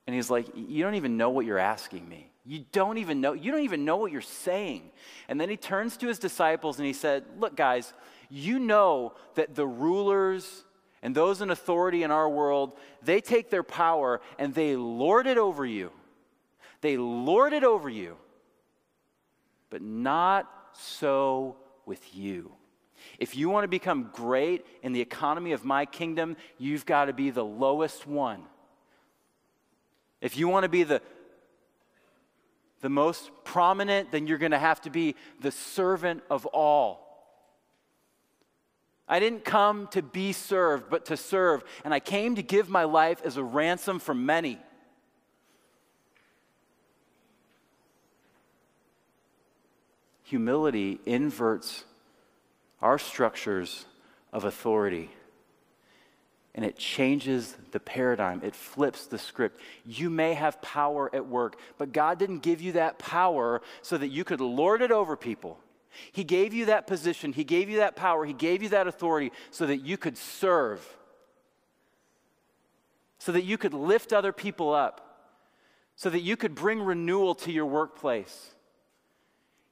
And 0.07 0.14
he's 0.14 0.31
like, 0.31 0.46
You 0.55 0.83
don't 0.83 0.94
even 0.94 1.16
know 1.16 1.31
what 1.31 1.46
you're 1.46 1.59
asking 1.59 2.09
me. 2.09 2.31
You 2.44 2.64
don't 2.72 2.98
even 2.98 3.20
know, 3.20 3.33
you 3.33 3.53
don't 3.53 3.62
even 3.62 3.85
know 3.85 3.96
what 3.96 4.11
you're 4.11 4.20
saying. 4.20 4.90
And 5.29 5.40
then 5.40 5.48
he 5.48 5.57
turns 5.57 5.96
to 5.98 6.09
his 6.09 6.18
disciples 6.18 6.79
and 6.79 6.87
he 6.87 6.92
said, 6.92 7.24
Look, 7.38 7.55
guys, 7.55 7.92
you 8.30 8.58
know 8.58 9.14
that 9.34 9.54
the 9.54 9.66
rulers 9.66 10.64
and 11.02 11.14
those 11.14 11.40
in 11.40 11.50
authority 11.50 12.02
in 12.02 12.10
our 12.10 12.28
world, 12.28 12.76
they 13.02 13.20
take 13.20 13.50
their 13.50 13.62
power 13.62 14.20
and 14.38 14.54
they 14.54 14.76
lord 14.76 15.26
it 15.26 15.38
over 15.38 15.66
you. 15.66 15.90
They 16.80 16.96
lord 16.96 17.52
it 17.52 17.64
over 17.64 17.88
you. 17.88 18.16
But 19.68 19.82
not 19.82 20.50
so 20.72 21.56
with 21.86 22.14
you. 22.14 22.52
If 23.18 23.36
you 23.36 23.48
want 23.48 23.64
to 23.64 23.68
become 23.68 24.10
great 24.12 24.66
in 24.82 24.92
the 24.92 25.00
economy 25.00 25.52
of 25.52 25.64
my 25.64 25.86
kingdom, 25.86 26.36
you've 26.58 26.86
got 26.86 27.06
to 27.06 27.12
be 27.12 27.30
the 27.30 27.44
lowest 27.44 28.06
one. 28.06 28.42
If 30.20 30.36
you 30.36 30.48
want 30.48 30.64
to 30.64 30.68
be 30.68 30.82
the, 30.82 31.00
the 32.82 32.90
most 32.90 33.30
prominent, 33.44 34.12
then 34.12 34.26
you're 34.26 34.38
going 34.38 34.52
to 34.52 34.58
have 34.58 34.82
to 34.82 34.90
be 34.90 35.16
the 35.40 35.50
servant 35.50 36.22
of 36.30 36.46
all. 36.46 37.10
I 39.11 39.18
didn't 39.18 39.44
come 39.44 39.88
to 39.88 40.03
be 40.03 40.33
served, 40.33 40.88
but 40.88 41.07
to 41.07 41.16
serve, 41.16 41.64
and 41.85 41.92
I 41.92 41.99
came 41.99 42.37
to 42.37 42.42
give 42.42 42.68
my 42.68 42.85
life 42.85 43.20
as 43.25 43.37
a 43.37 43.42
ransom 43.42 43.99
for 43.99 44.14
many. 44.14 44.59
Humility 50.23 51.01
inverts 51.05 51.85
our 52.81 52.99
structures 52.99 53.85
of 54.33 54.44
authority 54.44 55.11
and 56.55 56.64
it 56.64 56.77
changes 56.77 57.57
the 57.70 57.81
paradigm. 57.81 58.40
It 58.44 58.55
flips 58.55 59.07
the 59.07 59.18
script. 59.18 59.61
You 59.85 60.11
may 60.11 60.35
have 60.35 60.61
power 60.61 61.09
at 61.14 61.27
work, 61.27 61.57
but 61.79 61.92
God 61.92 62.18
didn't 62.18 62.40
give 62.40 62.61
you 62.61 62.73
that 62.73 62.99
power 62.99 63.62
so 63.83 63.96
that 63.96 64.09
you 64.09 64.25
could 64.25 64.40
lord 64.40 64.83
it 64.83 64.90
over 64.90 65.16
people. 65.16 65.59
He 66.12 66.24
gave 66.24 66.55
you 66.55 66.66
that 66.66 66.87
position, 66.87 67.33
He 67.33 67.44
gave 67.44 67.68
you 67.68 67.79
that 67.79 67.96
power, 67.96 68.24
He 68.24 68.33
gave 68.33 68.62
you 68.62 68.68
that 68.70 68.87
authority 68.87 69.33
so 69.50 69.66
that 69.66 69.79
you 69.79 69.96
could 69.96 70.16
serve, 70.16 70.87
so 73.18 73.33
that 73.33 73.44
you 73.44 73.59
could 73.59 73.74
lift 73.74 74.12
other 74.12 74.33
people 74.33 74.72
up, 74.72 75.33
so 75.96 76.11
that 76.11 76.20
you 76.20 76.37
could 76.37 76.55
bring 76.55 76.81
renewal 76.81 77.35
to 77.37 77.53
your 77.53 77.66
workplace. 77.66 78.55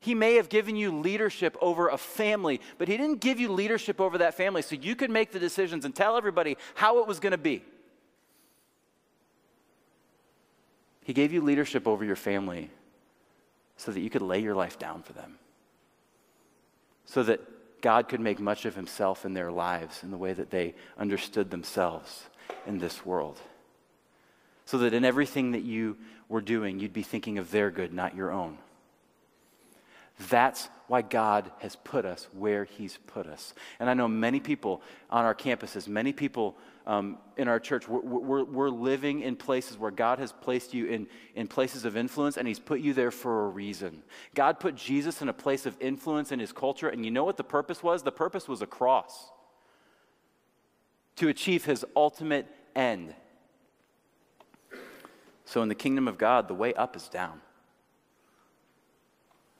He 0.00 0.14
may 0.14 0.34
have 0.34 0.48
given 0.48 0.76
you 0.76 0.92
leadership 0.92 1.56
over 1.60 1.88
a 1.88 1.98
family, 1.98 2.60
but 2.78 2.88
He 2.88 2.96
didn't 2.96 3.20
give 3.20 3.40
you 3.40 3.50
leadership 3.50 4.00
over 4.00 4.18
that 4.18 4.34
family 4.34 4.62
so 4.62 4.76
you 4.76 4.94
could 4.94 5.10
make 5.10 5.32
the 5.32 5.40
decisions 5.40 5.84
and 5.84 5.94
tell 5.94 6.16
everybody 6.16 6.56
how 6.74 7.00
it 7.00 7.06
was 7.06 7.18
going 7.18 7.32
to 7.32 7.38
be. 7.38 7.64
He 11.02 11.14
gave 11.14 11.32
you 11.32 11.40
leadership 11.40 11.88
over 11.88 12.04
your 12.04 12.16
family 12.16 12.70
so 13.78 13.90
that 13.92 14.00
you 14.00 14.10
could 14.10 14.20
lay 14.20 14.40
your 14.40 14.54
life 14.54 14.78
down 14.78 15.02
for 15.02 15.14
them, 15.14 15.38
so 17.08 17.22
that 17.22 17.40
God 17.80 18.08
could 18.08 18.20
make 18.20 18.38
much 18.38 18.66
of 18.66 18.74
Himself 18.76 19.24
in 19.24 19.32
their 19.32 19.50
lives 19.50 20.02
in 20.02 20.10
the 20.10 20.16
way 20.16 20.34
that 20.34 20.50
they 20.50 20.74
understood 20.98 21.50
themselves 21.50 22.24
in 22.66 22.78
this 22.78 23.04
world. 23.04 23.40
So 24.66 24.78
that 24.78 24.92
in 24.92 25.04
everything 25.04 25.52
that 25.52 25.62
you 25.62 25.96
were 26.28 26.42
doing, 26.42 26.78
you'd 26.78 26.92
be 26.92 27.02
thinking 27.02 27.38
of 27.38 27.50
their 27.50 27.70
good, 27.70 27.94
not 27.94 28.14
your 28.14 28.30
own. 28.30 28.58
That's 30.28 30.68
why 30.88 31.00
God 31.02 31.50
has 31.60 31.76
put 31.76 32.04
us 32.04 32.28
where 32.36 32.64
He's 32.64 32.98
put 33.06 33.26
us. 33.26 33.54
And 33.80 33.88
I 33.88 33.94
know 33.94 34.08
many 34.08 34.40
people 34.40 34.82
on 35.08 35.24
our 35.24 35.34
campuses, 35.34 35.88
many 35.88 36.12
people 36.12 36.56
um, 36.88 37.18
in 37.36 37.48
our 37.48 37.60
church, 37.60 37.86
we're, 37.86 38.00
we're, 38.00 38.44
we're, 38.44 38.70
living 38.70 39.20
in 39.20 39.36
places 39.36 39.76
where 39.76 39.90
God 39.90 40.18
has 40.20 40.32
placed 40.32 40.72
you 40.72 40.86
in, 40.86 41.06
in 41.34 41.46
places 41.46 41.84
of 41.84 41.98
influence, 41.98 42.38
and 42.38 42.48
He's 42.48 42.58
put 42.58 42.80
you 42.80 42.94
there 42.94 43.10
for 43.10 43.44
a 43.44 43.48
reason. 43.50 44.02
God 44.34 44.58
put 44.58 44.74
Jesus 44.74 45.20
in 45.20 45.28
a 45.28 45.34
place 45.34 45.66
of 45.66 45.76
influence 45.80 46.32
in 46.32 46.40
His 46.40 46.50
culture, 46.50 46.88
and 46.88 47.04
you 47.04 47.10
know 47.10 47.24
what 47.24 47.36
the 47.36 47.44
purpose 47.44 47.82
was? 47.82 48.02
The 48.02 48.10
purpose 48.10 48.48
was 48.48 48.62
a 48.62 48.66
cross 48.66 49.30
to 51.16 51.28
achieve 51.28 51.66
His 51.66 51.84
ultimate 51.94 52.46
end. 52.74 53.14
So 55.44 55.60
in 55.60 55.68
the 55.68 55.74
kingdom 55.74 56.08
of 56.08 56.16
God, 56.16 56.48
the 56.48 56.54
way 56.54 56.72
up 56.72 56.96
is 56.96 57.06
down. 57.08 57.42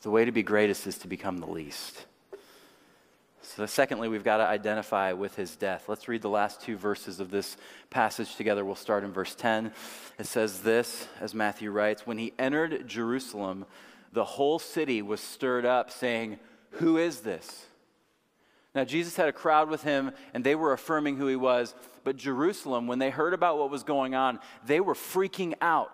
The 0.01 0.11
way 0.11 0.25
to 0.25 0.33
be 0.33 0.43
greatest 0.43 0.87
is 0.87 0.97
to 0.99 1.09
become 1.09 1.39
the 1.39 1.47
least. 1.47 2.07
So, 3.57 3.65
secondly, 3.65 4.09
we've 4.09 4.25
got 4.25 4.37
to 4.37 4.47
identify 4.47 5.13
with 5.15 5.35
his 5.35 5.57
death. 5.57 5.89
Let's 5.89 6.07
read 6.07 6.21
the 6.21 6.29
last 6.29 6.61
two 6.61 6.77
verses 6.77 7.19
of 7.19 7.31
this 7.31 7.57
passage 7.89 8.37
together. 8.37 8.63
We'll 8.63 8.75
start 8.75 9.05
in 9.05 9.13
verse 9.13 9.35
10. 9.35 9.73
It 10.19 10.27
says 10.27 10.61
this, 10.61 11.09
as 11.19 11.35
Matthew 11.35 11.71
writes 11.71 12.07
When 12.07 12.19
he 12.19 12.35
entered 12.39 12.87
Jerusalem, 12.87 13.65
the 14.13 14.25
whole 14.25 14.59
city 14.59 15.01
was 15.01 15.21
stirred 15.21 15.65
up, 15.65 15.91
saying, 15.91 16.39
Who 16.73 16.99
is 16.99 17.21
this? 17.21 17.67
Now, 18.75 18.85
Jesus 18.85 19.17
had 19.17 19.29
a 19.29 19.33
crowd 19.33 19.71
with 19.71 19.83
him, 19.83 20.13
and 20.35 20.45
they 20.45 20.55
were 20.55 20.75
affirming 20.75 21.17
who 21.17 21.27
he 21.27 21.37
was. 21.37 21.75
But 22.05 22.17
Jerusalem, 22.17 22.87
when 22.87 22.99
they 22.99 23.11
heard 23.11 23.33
about 23.33 23.59
what 23.59 23.71
was 23.71 23.83
going 23.83 24.15
on, 24.15 24.41
they 24.67 24.81
were 24.81 24.95
freaking 24.95 25.55
out. 25.63 25.91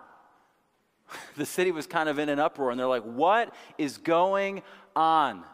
the 1.37 1.45
city 1.45 1.71
was 1.71 1.87
kind 1.87 2.09
of 2.09 2.19
in 2.19 2.27
an 2.27 2.37
uproar, 2.37 2.71
and 2.71 2.77
they're 2.77 2.85
like, 2.85 3.03
What 3.03 3.55
is 3.77 3.97
going 3.97 4.61
on? 4.93 5.45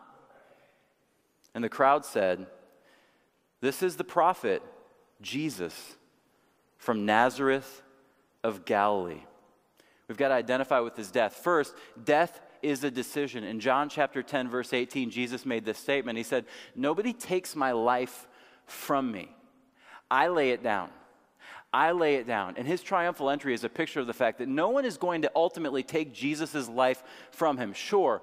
And 1.54 1.64
the 1.64 1.70
crowd 1.70 2.06
said, 2.06 2.48
This 3.62 3.84
is 3.84 3.96
the 3.96 4.04
prophet 4.04 4.62
Jesus 5.22 5.96
from 6.78 7.06
Nazareth 7.06 7.82
of 8.44 8.66
Galilee. 8.66 9.22
We've 10.08 10.18
got 10.18 10.30
to 10.30 10.34
identify 10.34 10.80
with 10.80 10.98
his 10.98 11.12
death. 11.12 11.36
First, 11.36 11.74
death 12.04 12.42
is 12.62 12.84
a 12.84 12.92
decision. 12.92 13.44
In 13.44 13.60
John 13.60 13.90
chapter 13.90 14.22
10, 14.22 14.50
verse 14.50 14.74
18, 14.74 15.10
Jesus 15.10 15.46
made 15.46 15.66
this 15.66 15.78
statement. 15.78 16.18
He 16.18 16.24
said, 16.24 16.46
Nobody 16.76 17.14
takes 17.14 17.56
my 17.56 17.72
life 17.72 18.28
from 18.66 19.12
me, 19.12 19.30
I 20.10 20.28
lay 20.28 20.52
it 20.52 20.64
down. 20.64 20.90
I 21.74 21.92
lay 21.92 22.16
it 22.16 22.28
down. 22.28 22.56
And 22.58 22.68
his 22.68 22.82
triumphal 22.82 23.30
entry 23.30 23.54
is 23.54 23.64
a 23.64 23.70
picture 23.70 24.02
of 24.02 24.08
the 24.08 24.14
fact 24.14 24.40
that 24.40 24.50
no 24.50 24.70
one 24.70 24.84
is 24.84 24.98
going 24.98 25.22
to 25.22 25.32
ultimately 25.34 25.84
take 25.84 26.14
Jesus' 26.14 26.68
life 26.68 27.02
from 27.32 27.58
him. 27.58 27.72
Sure, 27.72 28.22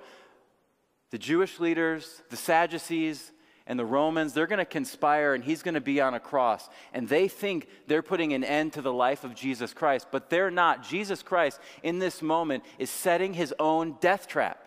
the 1.11 1.18
Jewish 1.18 1.59
leaders, 1.59 2.23
the 2.31 2.37
Sadducees, 2.37 3.33
and 3.66 3.79
the 3.79 3.85
Romans, 3.85 4.33
they're 4.33 4.47
going 4.47 4.59
to 4.59 4.64
conspire 4.64 5.35
and 5.35 5.44
he's 5.44 5.62
going 5.62 5.75
to 5.75 5.81
be 5.81 6.01
on 6.01 6.14
a 6.14 6.21
cross. 6.21 6.68
And 6.94 7.07
they 7.07 7.29
think 7.29 7.68
they're 7.87 8.03
putting 8.03 8.33
an 8.33 8.42
end 8.42 8.73
to 8.73 8.83
the 8.83 8.92
life 8.92 9.25
of 9.25 9.35
Jesus 9.35 9.75
Christ, 9.75 10.09
but 10.11 10.31
they're 10.31 10.51
not. 10.51 10.83
Jesus 10.83 11.23
Christ, 11.23 11.61
in 11.83 11.99
this 11.99 12.23
moment, 12.23 12.64
is 12.79 12.88
setting 12.88 13.35
his 13.35 13.55
own 13.59 13.97
death 14.01 14.27
trap. 14.27 14.64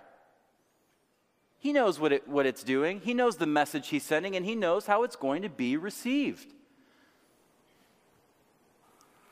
He 1.58 1.74
knows 1.74 2.00
what, 2.00 2.12
it, 2.12 2.28
what 2.28 2.46
it's 2.46 2.64
doing, 2.64 3.02
he 3.02 3.14
knows 3.14 3.38
the 3.38 3.46
message 3.46 3.90
he's 3.90 4.04
sending, 4.04 4.36
and 4.36 4.46
he 4.46 4.56
knows 4.56 4.86
how 4.86 5.04
it's 5.04 5.16
going 5.16 5.44
to 5.44 5.50
be 5.50 5.78
received. 5.78 6.54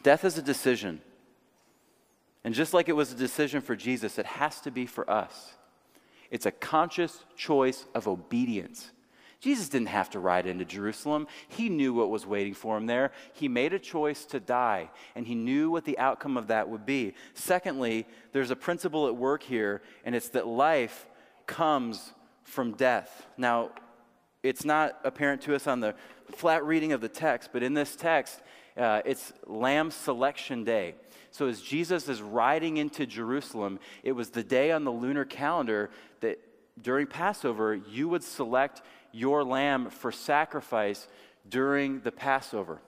Death 0.03 0.25
is 0.25 0.37
a 0.37 0.41
decision. 0.41 1.01
And 2.43 2.53
just 2.53 2.73
like 2.73 2.87
it 2.87 2.93
was 2.93 3.11
a 3.11 3.15
decision 3.15 3.61
for 3.61 3.75
Jesus, 3.75 4.17
it 4.17 4.25
has 4.25 4.61
to 4.61 4.71
be 4.71 4.85
for 4.85 5.09
us. 5.09 5.53
It's 6.31 6.45
a 6.45 6.51
conscious 6.51 7.25
choice 7.35 7.85
of 7.93 8.07
obedience. 8.07 8.91
Jesus 9.39 9.69
didn't 9.69 9.87
have 9.87 10.09
to 10.11 10.19
ride 10.19 10.45
into 10.45 10.65
Jerusalem. 10.65 11.27
He 11.47 11.69
knew 11.69 11.93
what 11.93 12.09
was 12.09 12.25
waiting 12.25 12.53
for 12.53 12.75
him 12.75 12.87
there. 12.87 13.11
He 13.33 13.47
made 13.47 13.73
a 13.73 13.79
choice 13.79 14.25
to 14.25 14.39
die, 14.39 14.89
and 15.15 15.25
he 15.25 15.35
knew 15.35 15.71
what 15.71 15.85
the 15.85 15.97
outcome 15.97 16.35
of 16.35 16.47
that 16.47 16.67
would 16.67 16.85
be. 16.85 17.13
Secondly, 17.33 18.05
there's 18.33 18.51
a 18.51 18.55
principle 18.55 19.07
at 19.07 19.15
work 19.15 19.41
here, 19.41 19.81
and 20.03 20.13
it's 20.13 20.29
that 20.29 20.45
life 20.45 21.07
comes 21.45 22.13
from 22.43 22.73
death. 22.73 23.27
Now, 23.37 23.71
it's 24.43 24.65
not 24.65 24.99
apparent 25.05 25.41
to 25.43 25.55
us 25.55 25.67
on 25.67 25.79
the 25.79 25.95
flat 26.31 26.65
reading 26.65 26.91
of 26.91 26.99
the 26.99 27.09
text, 27.09 27.51
but 27.53 27.63
in 27.63 27.73
this 27.73 27.95
text, 27.95 28.41
uh, 28.77 29.01
it's 29.05 29.31
Lamb 29.45 29.89
Selection 29.89 30.63
Day. 30.63 30.95
So 31.31 31.47
as 31.47 31.61
Jesus 31.61 32.09
is 32.09 32.21
riding 32.21 32.77
into 32.77 33.05
Jerusalem, 33.05 33.79
it 34.03 34.13
was 34.13 34.29
the 34.29 34.43
day 34.43 34.71
on 34.71 34.83
the 34.83 34.91
lunar 34.91 35.25
calendar 35.25 35.89
that 36.21 36.39
during 36.81 37.07
Passover, 37.07 37.75
you 37.75 38.07
would 38.09 38.23
select 38.23 38.81
your 39.11 39.43
lamb 39.43 39.89
for 39.89 40.11
sacrifice 40.11 41.07
during 41.47 42.01
the 42.01 42.11
Passover. 42.11 42.81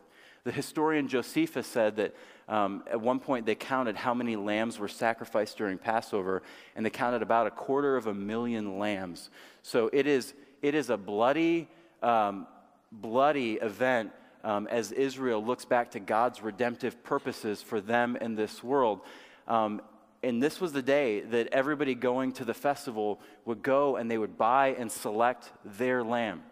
The 0.43 0.51
historian 0.51 1.07
Josephus 1.07 1.67
said 1.67 1.97
that 1.97 2.15
um, 2.47 2.83
at 2.89 2.99
one 2.99 3.19
point 3.19 3.45
they 3.45 3.55
counted 3.55 3.95
how 3.95 4.13
many 4.13 4.35
lambs 4.35 4.79
were 4.79 4.87
sacrificed 4.87 5.57
during 5.57 5.77
Passover, 5.77 6.41
and 6.75 6.85
they 6.85 6.89
counted 6.89 7.21
about 7.21 7.47
a 7.47 7.51
quarter 7.51 7.95
of 7.95 8.07
a 8.07 8.13
million 8.13 8.79
lambs. 8.79 9.29
So 9.61 9.89
it 9.93 10.07
is, 10.07 10.33
it 10.61 10.73
is 10.73 10.89
a 10.89 10.97
bloody, 10.97 11.69
um, 12.01 12.47
bloody 12.91 13.53
event 13.53 14.11
um, 14.43 14.67
as 14.67 14.91
Israel 14.91 15.43
looks 15.43 15.65
back 15.65 15.91
to 15.91 15.99
God's 15.99 16.41
redemptive 16.41 17.03
purposes 17.03 17.61
for 17.61 17.81
them 17.81 18.15
in 18.15 18.35
this 18.35 18.63
world. 18.63 19.01
Um, 19.47 19.81
and 20.23 20.41
this 20.41 20.61
was 20.61 20.71
the 20.71 20.81
day 20.81 21.21
that 21.21 21.47
everybody 21.51 21.95
going 21.95 22.31
to 22.33 22.45
the 22.45 22.53
festival 22.53 23.19
would 23.45 23.63
go 23.63 23.95
and 23.95 24.09
they 24.09 24.17
would 24.17 24.37
buy 24.37 24.75
and 24.77 24.91
select 24.91 25.51
their 25.65 26.03
lamb. 26.03 26.43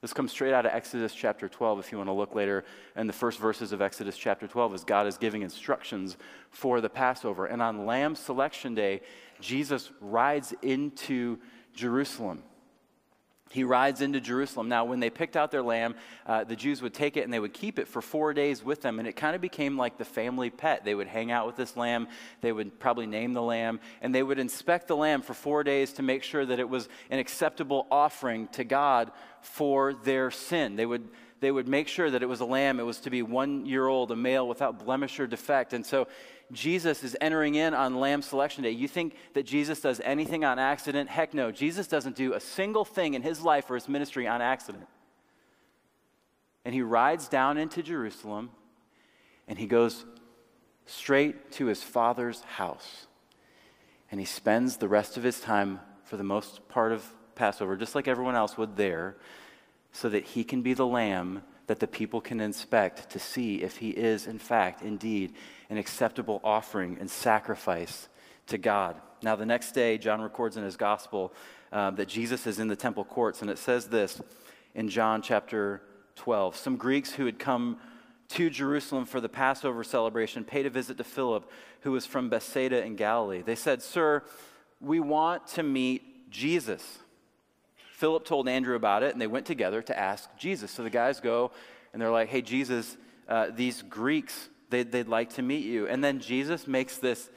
This 0.00 0.12
comes 0.12 0.32
straight 0.32 0.52
out 0.52 0.66
of 0.66 0.72
Exodus 0.72 1.14
chapter 1.14 1.48
12, 1.48 1.78
if 1.78 1.90
you 1.90 1.96
want 1.96 2.08
to 2.08 2.12
look 2.12 2.34
later. 2.34 2.64
And 2.94 3.08
the 3.08 3.14
first 3.14 3.38
verses 3.38 3.72
of 3.72 3.80
Exodus 3.80 4.18
chapter 4.18 4.46
12 4.46 4.74
is 4.74 4.84
God 4.84 5.06
is 5.06 5.16
giving 5.16 5.40
instructions 5.40 6.18
for 6.50 6.82
the 6.82 6.90
Passover. 6.90 7.46
And 7.46 7.62
on 7.62 7.86
Lamb 7.86 8.14
Selection 8.14 8.74
Day, 8.74 9.00
Jesus 9.40 9.90
rides 10.02 10.52
into 10.60 11.38
Jerusalem 11.72 12.42
he 13.54 13.62
rides 13.62 14.00
into 14.00 14.20
Jerusalem. 14.20 14.68
Now, 14.68 14.84
when 14.84 14.98
they 14.98 15.10
picked 15.10 15.36
out 15.36 15.52
their 15.52 15.62
lamb, 15.62 15.94
uh, 16.26 16.42
the 16.42 16.56
Jews 16.56 16.82
would 16.82 16.92
take 16.92 17.16
it 17.16 17.22
and 17.22 17.32
they 17.32 17.38
would 17.38 17.54
keep 17.54 17.78
it 17.78 17.86
for 17.86 18.02
four 18.02 18.34
days 18.34 18.64
with 18.64 18.82
them, 18.82 18.98
and 18.98 19.06
it 19.06 19.14
kind 19.14 19.36
of 19.36 19.40
became 19.40 19.78
like 19.78 19.96
the 19.96 20.04
family 20.04 20.50
pet. 20.50 20.84
They 20.84 20.96
would 20.96 21.06
hang 21.06 21.30
out 21.30 21.46
with 21.46 21.54
this 21.54 21.76
lamb, 21.76 22.08
they 22.40 22.50
would 22.50 22.80
probably 22.80 23.06
name 23.06 23.32
the 23.32 23.42
lamb, 23.42 23.78
and 24.02 24.12
they 24.12 24.24
would 24.24 24.40
inspect 24.40 24.88
the 24.88 24.96
lamb 24.96 25.22
for 25.22 25.34
four 25.34 25.62
days 25.62 25.92
to 25.92 26.02
make 26.02 26.24
sure 26.24 26.44
that 26.44 26.58
it 26.58 26.68
was 26.68 26.88
an 27.10 27.20
acceptable 27.20 27.86
offering 27.92 28.48
to 28.48 28.64
God 28.64 29.12
for 29.40 29.94
their 29.94 30.32
sin. 30.32 30.74
They 30.74 30.86
would 30.86 31.08
they 31.40 31.50
would 31.50 31.68
make 31.68 31.88
sure 31.88 32.10
that 32.10 32.22
it 32.22 32.26
was 32.26 32.40
a 32.40 32.44
lamb. 32.44 32.80
It 32.80 32.84
was 32.84 33.00
to 33.00 33.10
be 33.10 33.22
one 33.22 33.66
year 33.66 33.86
old, 33.86 34.10
a 34.10 34.16
male 34.16 34.48
without 34.48 34.84
blemish 34.84 35.20
or 35.20 35.26
defect. 35.26 35.72
And 35.72 35.84
so 35.84 36.08
Jesus 36.52 37.02
is 37.02 37.16
entering 37.20 37.54
in 37.54 37.74
on 37.74 38.00
Lamb 38.00 38.22
Selection 38.22 38.62
Day. 38.62 38.70
You 38.70 38.88
think 38.88 39.16
that 39.34 39.44
Jesus 39.44 39.80
does 39.80 40.00
anything 40.04 40.44
on 40.44 40.58
accident? 40.58 41.10
Heck 41.10 41.34
no. 41.34 41.50
Jesus 41.50 41.86
doesn't 41.86 42.16
do 42.16 42.34
a 42.34 42.40
single 42.40 42.84
thing 42.84 43.14
in 43.14 43.22
his 43.22 43.40
life 43.42 43.70
or 43.70 43.74
his 43.74 43.88
ministry 43.88 44.26
on 44.26 44.40
accident. 44.40 44.86
And 46.64 46.74
he 46.74 46.82
rides 46.82 47.28
down 47.28 47.58
into 47.58 47.82
Jerusalem 47.82 48.50
and 49.46 49.58
he 49.58 49.66
goes 49.66 50.04
straight 50.86 51.52
to 51.52 51.66
his 51.66 51.82
father's 51.82 52.40
house. 52.42 53.06
And 54.10 54.20
he 54.20 54.26
spends 54.26 54.76
the 54.76 54.88
rest 54.88 55.16
of 55.16 55.22
his 55.22 55.40
time, 55.40 55.80
for 56.04 56.16
the 56.16 56.24
most 56.24 56.68
part 56.68 56.92
of 56.92 57.04
Passover, 57.34 57.76
just 57.76 57.94
like 57.94 58.06
everyone 58.06 58.36
else 58.36 58.56
would 58.56 58.76
there, 58.76 59.16
so 59.94 60.08
that 60.08 60.24
he 60.24 60.42
can 60.42 60.60
be 60.60 60.74
the 60.74 60.86
lamb 60.86 61.40
that 61.68 61.78
the 61.78 61.86
people 61.86 62.20
can 62.20 62.40
inspect 62.40 63.08
to 63.10 63.18
see 63.18 63.62
if 63.62 63.78
he 63.78 63.90
is, 63.90 64.26
in 64.26 64.38
fact, 64.38 64.82
indeed, 64.82 65.32
an 65.70 65.78
acceptable 65.78 66.40
offering 66.42 66.98
and 67.00 67.08
sacrifice 67.08 68.08
to 68.48 68.58
God. 68.58 69.00
Now, 69.22 69.36
the 69.36 69.46
next 69.46 69.72
day, 69.72 69.96
John 69.96 70.20
records 70.20 70.56
in 70.56 70.64
his 70.64 70.76
gospel 70.76 71.32
uh, 71.72 71.92
that 71.92 72.08
Jesus 72.08 72.46
is 72.46 72.58
in 72.58 72.66
the 72.66 72.76
temple 72.76 73.04
courts, 73.04 73.40
and 73.40 73.48
it 73.48 73.56
says 73.56 73.86
this 73.86 74.20
in 74.74 74.88
John 74.88 75.22
chapter 75.22 75.80
12. 76.16 76.56
Some 76.56 76.76
Greeks 76.76 77.12
who 77.12 77.24
had 77.24 77.38
come 77.38 77.78
to 78.30 78.50
Jerusalem 78.50 79.06
for 79.06 79.20
the 79.20 79.28
Passover 79.28 79.84
celebration 79.84 80.44
paid 80.44 80.66
a 80.66 80.70
visit 80.70 80.98
to 80.98 81.04
Philip, 81.04 81.48
who 81.82 81.92
was 81.92 82.04
from 82.04 82.28
Bethsaida 82.28 82.84
in 82.84 82.96
Galilee. 82.96 83.42
They 83.42 83.54
said, 83.54 83.80
Sir, 83.80 84.24
we 84.80 84.98
want 84.98 85.46
to 85.48 85.62
meet 85.62 86.30
Jesus. 86.30 86.98
Philip 88.04 88.26
told 88.26 88.50
Andrew 88.50 88.76
about 88.76 89.02
it, 89.02 89.14
and 89.14 89.22
they 89.22 89.26
went 89.26 89.46
together 89.46 89.80
to 89.80 89.98
ask 89.98 90.28
Jesus. 90.36 90.70
So 90.70 90.82
the 90.82 90.90
guys 90.90 91.20
go, 91.20 91.52
and 91.90 92.02
they're 92.02 92.10
like, 92.10 92.28
Hey, 92.28 92.42
Jesus, 92.42 92.98
uh, 93.30 93.46
these 93.50 93.80
Greeks 93.80 94.50
they'd, 94.68 94.92
they'd 94.92 95.08
like 95.08 95.30
to 95.36 95.42
meet 95.42 95.64
you. 95.64 95.88
And 95.88 96.04
then 96.04 96.20
Jesus 96.20 96.66
makes 96.66 96.98
this 96.98 97.30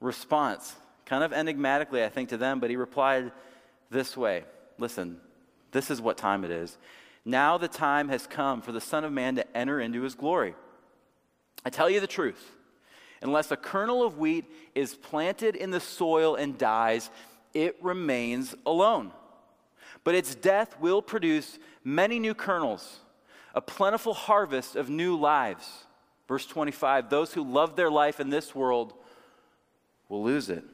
response, 0.00 0.74
kind 1.04 1.22
of 1.22 1.34
enigmatically, 1.34 2.02
I 2.02 2.08
think, 2.08 2.30
to 2.30 2.38
them, 2.38 2.58
but 2.58 2.70
he 2.70 2.76
replied 2.76 3.32
this 3.90 4.16
way 4.16 4.44
Listen, 4.78 5.18
this 5.72 5.90
is 5.90 6.00
what 6.00 6.16
time 6.16 6.42
it 6.42 6.50
is. 6.50 6.78
Now 7.26 7.58
the 7.58 7.68
time 7.68 8.08
has 8.08 8.26
come 8.26 8.62
for 8.62 8.72
the 8.72 8.80
Son 8.80 9.04
of 9.04 9.12
Man 9.12 9.36
to 9.36 9.54
enter 9.54 9.78
into 9.78 10.00
his 10.00 10.14
glory. 10.14 10.54
I 11.66 11.68
tell 11.68 11.90
you 11.90 12.00
the 12.00 12.06
truth. 12.06 12.50
Unless 13.20 13.50
a 13.50 13.58
kernel 13.58 14.02
of 14.02 14.16
wheat 14.16 14.46
is 14.74 14.94
planted 14.94 15.54
in 15.54 15.70
the 15.70 15.80
soil 15.80 16.34
and 16.34 16.56
dies, 16.56 17.10
it 17.52 17.76
remains 17.82 18.54
alone. 18.64 19.12
But 20.04 20.14
its 20.14 20.34
death 20.34 20.78
will 20.80 21.02
produce 21.02 21.58
many 21.84 22.18
new 22.18 22.34
kernels, 22.34 23.00
a 23.54 23.60
plentiful 23.60 24.14
harvest 24.14 24.76
of 24.76 24.90
new 24.90 25.16
lives. 25.16 25.86
Verse 26.28 26.46
25 26.46 27.08
Those 27.10 27.32
who 27.32 27.44
love 27.44 27.76
their 27.76 27.90
life 27.90 28.20
in 28.20 28.30
this 28.30 28.54
world 28.54 28.94
will 30.08 30.22
lose 30.22 30.48
it. 30.48 30.64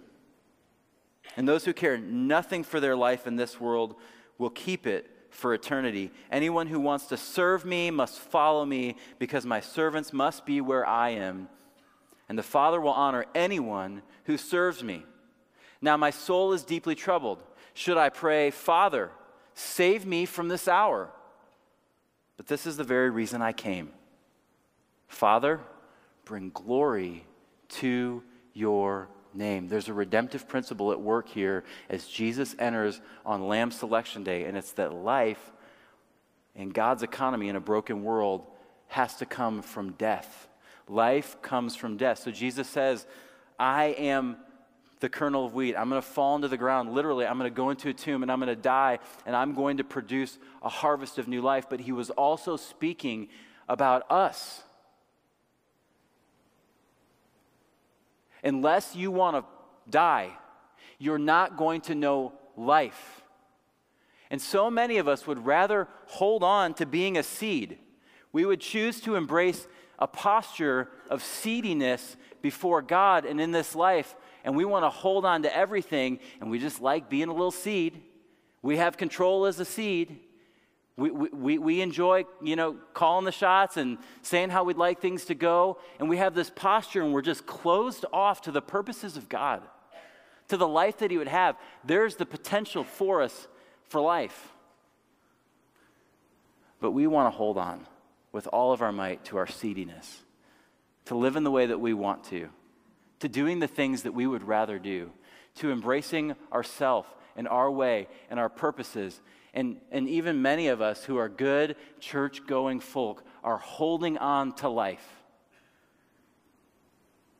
And 1.36 1.48
those 1.48 1.64
who 1.64 1.72
care 1.72 1.98
nothing 1.98 2.64
for 2.64 2.80
their 2.80 2.96
life 2.96 3.26
in 3.26 3.36
this 3.36 3.60
world 3.60 3.94
will 4.38 4.50
keep 4.50 4.86
it 4.86 5.08
for 5.30 5.52
eternity. 5.52 6.10
Anyone 6.32 6.66
who 6.66 6.80
wants 6.80 7.06
to 7.06 7.16
serve 7.16 7.64
me 7.64 7.90
must 7.90 8.18
follow 8.18 8.64
me, 8.64 8.96
because 9.18 9.44
my 9.44 9.60
servants 9.60 10.12
must 10.12 10.46
be 10.46 10.60
where 10.60 10.86
I 10.86 11.10
am. 11.10 11.48
And 12.28 12.38
the 12.38 12.42
Father 12.42 12.80
will 12.80 12.92
honor 12.92 13.26
anyone 13.34 14.02
who 14.24 14.36
serves 14.36 14.82
me. 14.82 15.04
Now 15.80 15.96
my 15.96 16.10
soul 16.10 16.52
is 16.52 16.64
deeply 16.64 16.94
troubled. 16.94 17.42
Should 17.74 17.96
I 17.96 18.08
pray, 18.08 18.50
Father, 18.50 19.10
save 19.58 20.06
me 20.06 20.24
from 20.24 20.48
this 20.48 20.68
hour? 20.68 21.10
But 22.36 22.46
this 22.46 22.66
is 22.66 22.76
the 22.76 22.84
very 22.84 23.10
reason 23.10 23.42
I 23.42 23.52
came 23.52 23.90
Father, 25.08 25.60
bring 26.24 26.50
glory 26.50 27.24
to 27.68 28.22
your 28.52 29.08
name. 29.34 29.68
There's 29.68 29.88
a 29.88 29.94
redemptive 29.94 30.48
principle 30.48 30.92
at 30.92 31.00
work 31.00 31.28
here 31.28 31.64
as 31.88 32.06
Jesus 32.06 32.54
enters 32.58 33.00
on 33.24 33.48
Lamb 33.48 33.70
Selection 33.70 34.22
Day, 34.22 34.44
and 34.44 34.56
it's 34.56 34.72
that 34.72 34.92
life 34.92 35.52
in 36.54 36.70
God's 36.70 37.02
economy 37.02 37.48
in 37.48 37.56
a 37.56 37.60
broken 37.60 38.02
world 38.02 38.46
has 38.88 39.16
to 39.16 39.26
come 39.26 39.62
from 39.62 39.92
death. 39.92 40.48
Life 40.88 41.40
comes 41.42 41.76
from 41.76 41.96
death. 41.96 42.18
So 42.18 42.30
Jesus 42.30 42.68
says, 42.68 43.06
I 43.58 43.86
am 43.98 44.36
the 45.00 45.08
kernel 45.08 45.46
of 45.46 45.54
wheat. 45.54 45.76
I'm 45.76 45.88
going 45.88 46.00
to 46.00 46.06
fall 46.06 46.36
into 46.36 46.48
the 46.48 46.56
ground. 46.56 46.92
Literally, 46.92 47.26
I'm 47.26 47.38
going 47.38 47.50
to 47.50 47.54
go 47.54 47.70
into 47.70 47.88
a 47.88 47.94
tomb 47.94 48.22
and 48.22 48.32
I'm 48.32 48.40
going 48.40 48.48
to 48.48 48.60
die 48.60 48.98
and 49.26 49.36
I'm 49.36 49.54
going 49.54 49.76
to 49.76 49.84
produce 49.84 50.38
a 50.62 50.68
harvest 50.68 51.18
of 51.18 51.28
new 51.28 51.40
life. 51.40 51.66
But 51.68 51.80
he 51.80 51.92
was 51.92 52.10
also 52.10 52.56
speaking 52.56 53.28
about 53.68 54.10
us. 54.10 54.62
Unless 58.42 58.96
you 58.96 59.10
want 59.10 59.36
to 59.36 59.44
die, 59.90 60.30
you're 60.98 61.18
not 61.18 61.56
going 61.56 61.80
to 61.82 61.94
know 61.94 62.32
life. 62.56 63.22
And 64.30 64.40
so 64.42 64.70
many 64.70 64.98
of 64.98 65.08
us 65.08 65.26
would 65.26 65.46
rather 65.46 65.88
hold 66.06 66.42
on 66.42 66.74
to 66.74 66.86
being 66.86 67.16
a 67.16 67.22
seed. 67.22 67.78
We 68.32 68.44
would 68.44 68.60
choose 68.60 69.00
to 69.02 69.16
embrace 69.16 69.66
a 69.98 70.06
posture 70.06 70.88
of 71.10 71.22
seediness 71.22 72.16
before 72.42 72.82
God 72.82 73.24
and 73.24 73.40
in 73.40 73.52
this 73.52 73.74
life, 73.74 74.14
and 74.44 74.56
we 74.56 74.64
want 74.64 74.84
to 74.84 74.90
hold 74.90 75.24
on 75.24 75.42
to 75.42 75.56
everything, 75.56 76.18
and 76.40 76.50
we 76.50 76.58
just 76.58 76.80
like 76.80 77.08
being 77.08 77.28
a 77.28 77.32
little 77.32 77.50
seed. 77.50 78.00
We 78.62 78.76
have 78.78 78.96
control 78.96 79.46
as 79.46 79.60
a 79.60 79.64
seed. 79.64 80.20
We, 80.96 81.10
we, 81.10 81.58
we 81.58 81.80
enjoy, 81.80 82.24
you 82.42 82.56
know, 82.56 82.76
calling 82.92 83.24
the 83.24 83.30
shots 83.30 83.76
and 83.76 83.98
saying 84.22 84.50
how 84.50 84.64
we'd 84.64 84.76
like 84.76 85.00
things 85.00 85.26
to 85.26 85.34
go. 85.36 85.78
And 86.00 86.08
we 86.08 86.16
have 86.16 86.34
this 86.34 86.50
posture 86.50 87.02
and 87.02 87.12
we're 87.14 87.22
just 87.22 87.46
closed 87.46 88.04
off 88.12 88.42
to 88.42 88.50
the 88.50 88.60
purposes 88.60 89.16
of 89.16 89.28
God, 89.28 89.62
to 90.48 90.56
the 90.56 90.66
life 90.66 90.98
that 90.98 91.12
He 91.12 91.16
would 91.16 91.28
have. 91.28 91.56
There's 91.84 92.16
the 92.16 92.26
potential 92.26 92.82
for 92.82 93.22
us 93.22 93.46
for 93.84 94.00
life. 94.00 94.52
But 96.80 96.90
we 96.90 97.06
want 97.06 97.32
to 97.32 97.36
hold 97.36 97.58
on 97.58 97.86
with 98.32 98.48
all 98.48 98.72
of 98.72 98.82
our 98.82 98.92
might 98.92 99.24
to 99.26 99.36
our 99.36 99.46
seediness, 99.46 100.20
to 101.06 101.14
live 101.14 101.36
in 101.36 101.44
the 101.44 101.50
way 101.50 101.66
that 101.66 101.78
we 101.78 101.94
want 101.94 102.24
to, 102.24 102.48
to 103.20 103.28
doing 103.28 103.58
the 103.58 103.68
things 103.68 104.02
that 104.02 104.14
we 104.14 104.26
would 104.26 104.42
rather 104.42 104.78
do, 104.78 105.10
to 105.56 105.72
embracing 105.72 106.34
ourself 106.52 107.06
and 107.36 107.48
our 107.48 107.70
way 107.70 108.08
and 108.30 108.38
our 108.38 108.48
purposes 108.48 109.20
and, 109.54 109.80
and 109.90 110.08
even 110.08 110.42
many 110.42 110.68
of 110.68 110.80
us 110.80 111.04
who 111.04 111.16
are 111.16 111.28
good 111.28 111.76
church 112.00 112.46
going 112.46 112.80
folk 112.80 113.24
are 113.42 113.56
holding 113.56 114.18
on 114.18 114.52
to 114.56 114.68
life. 114.68 115.04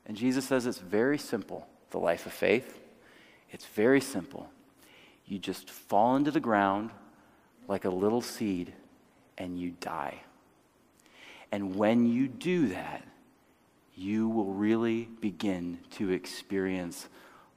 And 0.07 0.17
Jesus 0.17 0.47
says 0.47 0.67
it's 0.67 0.79
very 0.79 1.19
simple, 1.19 1.67
the 1.91 1.99
life 1.99 2.27
of 2.27 2.33
faith. 2.33 2.81
It's 3.51 3.67
very 3.67 4.01
simple. 4.01 4.49
You 5.27 5.39
just 5.39 5.71
fall 5.71 6.17
into 6.17 6.31
the 6.31 6.41
ground, 6.41 6.91
like 7.69 7.85
a 7.85 7.91
little 7.91 8.23
seed 8.23 8.73
and 9.37 9.59
you 9.61 9.75
die. 9.79 10.23
And 11.53 11.77
when 11.77 12.07
you 12.07 12.27
do 12.27 12.69
that, 12.69 13.07
you 13.99 14.29
will 14.29 14.53
really 14.53 15.09
begin 15.21 15.79
to 15.91 16.11
experience 16.11 17.09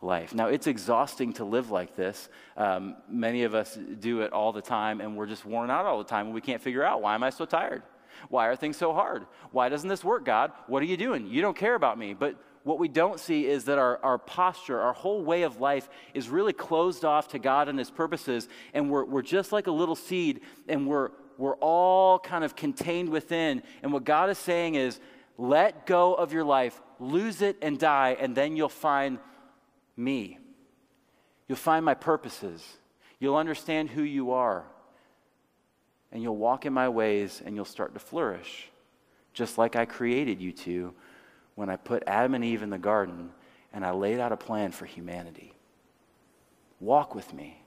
life. 0.02 0.34
Now, 0.34 0.48
it's 0.48 0.66
exhausting 0.66 1.34
to 1.34 1.46
live 1.46 1.70
like 1.70 1.96
this. 1.96 2.30
Um, 2.58 2.96
many 3.08 3.44
of 3.44 3.54
us 3.54 3.78
do 4.00 4.22
it 4.22 4.34
all 4.34 4.52
the 4.52 4.62
time, 4.62 5.02
and 5.02 5.16
we're 5.16 5.28
just 5.28 5.46
worn 5.46 5.70
out 5.70 5.86
all 5.86 6.00
the 6.00 6.04
time, 6.04 6.26
and 6.26 6.36
we 6.36 6.42
can't 6.42 6.62
figure 6.62 6.84
out 6.84 7.02
why 7.02 7.14
am 7.14 7.22
I 7.22 7.30
so 7.30 7.46
tired? 7.46 7.84
Why 8.30 8.48
are 8.48 8.56
things 8.56 8.78
so 8.78 8.92
hard? 8.92 9.26
Why 9.52 9.70
doesn't 9.70 9.88
this 9.88 10.04
work, 10.04 10.26
God? 10.26 10.52
What 10.66 10.82
are 10.82 10.88
you 10.88 10.98
doing? 10.98 11.28
You 11.28 11.42
don't 11.42 11.56
care 11.56 11.76
about 11.76 11.98
me. 12.00 12.14
But 12.14 12.36
what 12.64 12.80
we 12.80 12.88
don't 12.88 13.20
see 13.20 13.46
is 13.46 13.66
that 13.66 13.78
our, 13.78 14.00
our 14.04 14.18
posture, 14.18 14.80
our 14.80 14.94
whole 14.94 15.24
way 15.24 15.44
of 15.44 15.60
life 15.60 15.90
is 16.14 16.28
really 16.30 16.54
closed 16.54 17.06
off 17.06 17.30
to 17.30 17.40
God 17.40 17.70
and 17.70 17.78
His 17.78 17.92
purposes. 17.92 18.48
And 18.74 18.90
we're, 18.90 19.06
we're 19.06 19.22
just 19.22 19.52
like 19.52 19.68
a 19.68 19.72
little 19.72 19.96
seed, 19.96 20.42
and 20.68 20.88
we're, 20.88 21.12
we're 21.38 21.56
all 21.56 22.18
kind 22.18 22.44
of 22.44 22.56
contained 22.56 23.10
within. 23.10 23.62
And 23.84 23.94
what 23.94 24.04
God 24.04 24.32
is 24.32 24.40
saying 24.40 24.76
is, 24.76 25.00
let 25.38 25.86
go 25.86 26.14
of 26.14 26.34
your 26.34 26.44
life, 26.44 26.80
lose 27.00 27.42
it 27.42 27.58
and 27.62 27.80
die, 27.80 28.16
and 28.20 28.36
then 28.36 28.56
you'll 28.56 28.70
find 28.70 29.20
me. 29.96 30.38
You'll 31.48 31.58
find 31.58 31.84
my 31.84 31.94
purposes. 31.94 32.66
You'll 33.20 33.36
understand 33.36 33.90
who 33.90 34.04
you 34.04 34.32
are. 34.32 34.66
And 36.12 36.22
you'll 36.22 36.38
walk 36.38 36.66
in 36.66 36.74
my 36.74 36.90
ways 36.90 37.42
and 37.46 37.56
you'll 37.56 37.66
start 37.66 37.94
to 37.94 38.00
flourish, 38.00 38.70
just 39.34 39.58
like 39.58 39.76
I 39.76 39.86
created 39.86 40.42
you 40.42 40.52
to 40.52 40.94
when 41.56 41.70
I 41.70 41.76
put 41.76 42.04
Adam 42.08 42.36
and 42.36 42.44
Eve 42.44 42.64
in 42.64 42.70
the 42.70 42.78
garden 42.78 43.32
and 43.74 43.86
I 43.86 43.92
laid 43.92 44.20
out 44.20 44.32
a 44.32 44.38
plan 44.38 44.72
for 44.72 44.86
humanity. 44.86 45.54
Walk 46.80 47.16
with 47.16 47.34
me, 47.34 47.64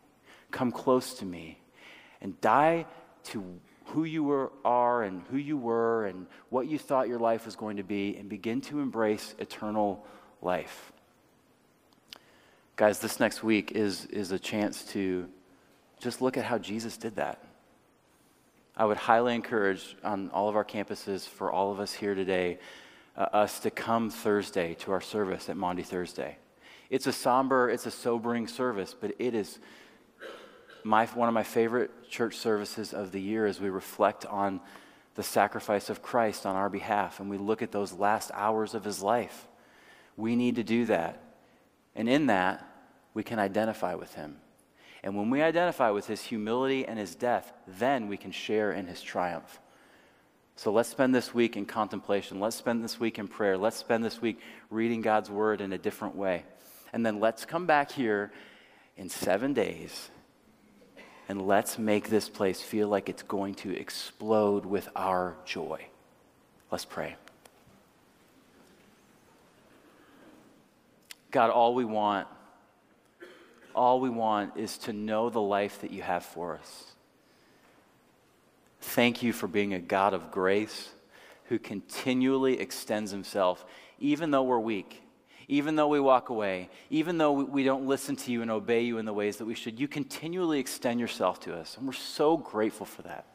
come 0.51 0.73
close 0.73 1.15
to 1.15 1.25
me, 1.25 1.59
and 2.21 2.39
die 2.41 2.87
to 3.25 3.45
who 3.87 4.05
you 4.05 4.25
were, 4.25 4.53
are 4.65 5.03
and 5.03 5.23
who 5.31 5.37
you 5.37 5.57
were 5.57 6.07
and 6.07 6.27
what 6.49 6.67
you 6.67 6.79
thought 6.79 7.09
your 7.09 7.19
life 7.19 7.45
was 7.45 7.57
going 7.57 7.77
to 7.77 7.83
be, 7.83 8.17
and 8.17 8.29
begin 8.29 8.61
to 8.63 8.81
embrace 8.81 9.35
eternal 9.39 10.05
life. 10.43 10.93
Guys, 12.77 12.99
this 12.99 13.21
next 13.21 13.43
week 13.43 13.73
is, 13.73 14.07
is 14.07 14.33
a 14.33 14.39
chance 14.39 14.85
to 14.85 15.29
just 16.01 16.21
look 16.21 16.37
at 16.37 16.45
how 16.45 16.59
Jesus 16.59 16.97
did 16.97 17.17
that. 17.17 17.43
I 18.77 18.85
would 18.85 18.97
highly 18.97 19.35
encourage 19.35 19.97
on 20.03 20.31
all 20.31 20.49
of 20.49 20.57
our 20.57 20.65
campuses 20.65 21.29
for 21.29 21.53
all 21.53 21.71
of 21.71 21.79
us 21.79 21.93
here 21.93 22.17
today 22.17 22.59
uh, 23.17 23.29
us 23.33 23.61
to 23.61 23.71
come 23.71 24.11
Thursday 24.11 24.75
to 24.75 24.91
our 24.91 25.01
service 25.01 25.49
at 25.49 25.57
Maundy 25.57 25.85
Thursday. 25.85 26.37
It's 26.91 27.07
a 27.07 27.13
somber, 27.13 27.71
it's 27.71 27.87
a 27.87 27.91
sobering 27.91 28.49
service, 28.49 28.95
but 28.99 29.15
it 29.19 29.35
is 29.35 29.61
my, 30.85 31.07
one 31.07 31.29
of 31.29 31.35
my 31.35 31.43
favorite 31.43 32.09
church 32.09 32.37
services 32.37 32.93
of 32.93 33.11
the 33.11 33.21
year 33.21 33.47
as 33.47 33.61
we 33.61 33.71
reflect 33.71 34.27
on 34.27 34.61
the 35.15 35.23
sacrifice 35.23 35.91
of 35.91 36.03
Christ 36.03 36.45
on 36.45 36.57
our 36.57 36.69
behalf 36.69 37.21
and 37.21 37.31
we 37.31 37.39
look 37.39 37.63
at 37.63 37.73
those 37.73 37.93
last 37.93 38.31
hours 38.35 38.75
of 38.75 38.85
his 38.85 39.03
life. 39.03 39.49
We 40.17 40.37
need 40.37 40.57
to 40.57 40.65
do 40.65 40.87
that. 40.87 41.23
And 41.95 42.09
in 42.09 42.27
that, 42.27 42.69
we 43.15 43.23
can 43.23 43.39
identify 43.39 43.95
with 43.95 44.15
him. 44.15 44.37
And 45.03 45.17
when 45.17 45.31
we 45.31 45.43
identify 45.43 45.91
with 45.91 46.07
his 46.07 46.23
humility 46.23 46.87
and 46.87 46.99
his 46.99 47.15
death, 47.15 47.53
then 47.67 48.09
we 48.09 48.17
can 48.17 48.33
share 48.33 48.73
in 48.73 48.87
his 48.87 49.01
triumph. 49.03 49.61
So 50.57 50.73
let's 50.73 50.89
spend 50.89 51.15
this 51.15 51.35
week 51.35 51.57
in 51.57 51.67
contemplation. 51.67 52.41
Let's 52.41 52.57
spend 52.57 52.83
this 52.83 52.99
week 53.01 53.19
in 53.19 53.29
prayer. 53.29 53.59
Let's 53.59 53.77
spend 53.77 54.05
this 54.05 54.21
week 54.21 54.41
reading 54.71 55.03
God's 55.03 55.31
word 55.31 55.61
in 55.61 55.73
a 55.73 55.79
different 55.79 56.17
way. 56.17 56.45
And 56.93 57.05
then 57.05 57.21
let's 57.21 57.45
come 57.45 57.67
back 57.67 57.91
here 57.91 58.33
in 58.97 59.09
seven 59.09 59.53
days 59.53 60.11
and 61.29 61.47
let's 61.47 61.79
make 61.79 62.09
this 62.09 62.29
place 62.29 62.61
feel 62.61 62.89
like 62.89 63.09
it's 63.09 63.23
going 63.23 63.55
to 63.55 63.75
explode 63.75 64.67
with 64.67 64.89
our 64.95 65.37
joy. 65.45 65.87
Let's 66.71 66.85
pray. 66.85 67.17
God, 71.31 71.51
all 71.51 71.75
we 71.75 71.85
want, 71.85 72.29
all 73.75 74.01
we 74.01 74.11
want 74.11 74.57
is 74.57 74.79
to 74.79 74.93
know 74.93 75.31
the 75.31 75.41
life 75.41 75.81
that 75.81 75.91
you 75.91 76.03
have 76.03 76.25
for 76.25 76.57
us. 76.57 76.93
Thank 78.81 79.23
you 79.23 79.33
for 79.33 79.49
being 79.49 79.75
a 79.75 79.81
God 79.81 80.15
of 80.15 80.31
grace 80.31 80.91
who 81.47 81.59
continually 81.59 82.61
extends 82.61 83.11
himself, 83.11 83.65
even 83.99 84.31
though 84.31 84.43
we're 84.43 84.59
weak, 84.59 85.03
even 85.49 85.77
though 85.77 85.89
we 85.89 86.01
walk 86.01 86.29
away, 86.29 86.69
even 86.91 87.19
though 87.19 87.33
we 87.33 87.65
don't 87.65 87.87
listen 87.87 88.17
to 88.17 88.33
you 88.33 88.43
and 88.43 88.51
obey 88.51 88.83
you 88.83 88.99
in 88.99 89.05
the 89.05 89.13
ways 89.13 89.37
that 89.39 89.45
we 89.45 89.55
should. 89.55 89.79
You 89.79 89.89
continually 89.89 90.59
extend 90.59 91.01
yourself 91.01 91.41
to 91.41 91.55
us, 91.55 91.77
and 91.77 91.87
we're 91.87 91.93
so 91.93 92.37
grateful 92.37 92.87
for 92.87 93.03
that. 93.03 93.27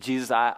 Jesus, 0.00 0.30
I, 0.30 0.54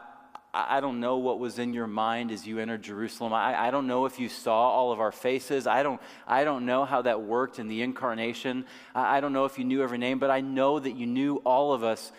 I 0.55 0.81
don't 0.81 1.01
know 1.01 1.19
what 1.19 1.39
was 1.39 1.59
in 1.59 1.75
your 1.75 1.87
mind 1.87 2.31
as 2.31 2.47
you 2.47 2.59
entered 2.59 2.83
Jerusalem. 2.83 3.35
I, 3.35 3.67
I 3.67 3.71
don't 3.71 3.87
know 3.87 4.07
if 4.07 4.19
you 4.19 4.31
saw 4.31 4.71
all 4.71 4.91
of 4.91 5.01
our 5.01 5.13
faces. 5.13 5.67
I 5.67 5.83
don't, 5.83 6.01
I 6.27 6.45
don't 6.45 6.65
know 6.65 6.87
how 6.87 7.03
that 7.03 7.21
worked 7.21 7.59
in 7.59 7.69
the 7.69 7.83
incarnation. 7.83 8.65
I, 8.95 9.19
I 9.19 9.21
don't 9.21 9.35
know 9.35 9.45
if 9.45 9.59
you 9.59 9.65
knew 9.65 9.83
every 9.83 9.99
name, 9.99 10.19
but 10.19 10.31
I 10.31 10.41
know 10.41 10.79
that 10.79 10.97
you 10.97 11.07
knew 11.07 11.37
all 11.45 11.75
of 11.75 11.85
us 11.85 12.11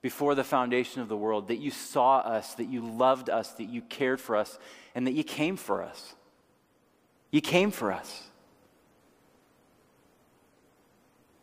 before 0.00 0.34
the 0.34 0.44
foundation 0.44 1.02
of 1.02 1.08
the 1.08 1.16
world, 1.16 1.48
that 1.48 1.58
you 1.58 1.70
saw 1.70 2.20
us, 2.20 2.54
that 2.54 2.68
you 2.68 2.80
loved 2.80 3.28
us, 3.28 3.52
that 3.52 3.68
you 3.68 3.82
cared 3.82 4.20
for 4.20 4.36
us, 4.36 4.58
and 4.94 5.06
that 5.06 5.12
you 5.12 5.24
came 5.24 5.56
for 5.56 5.82
us. 5.82 6.14
You 7.30 7.40
came 7.40 7.70
for 7.70 7.92
us. 7.92 8.24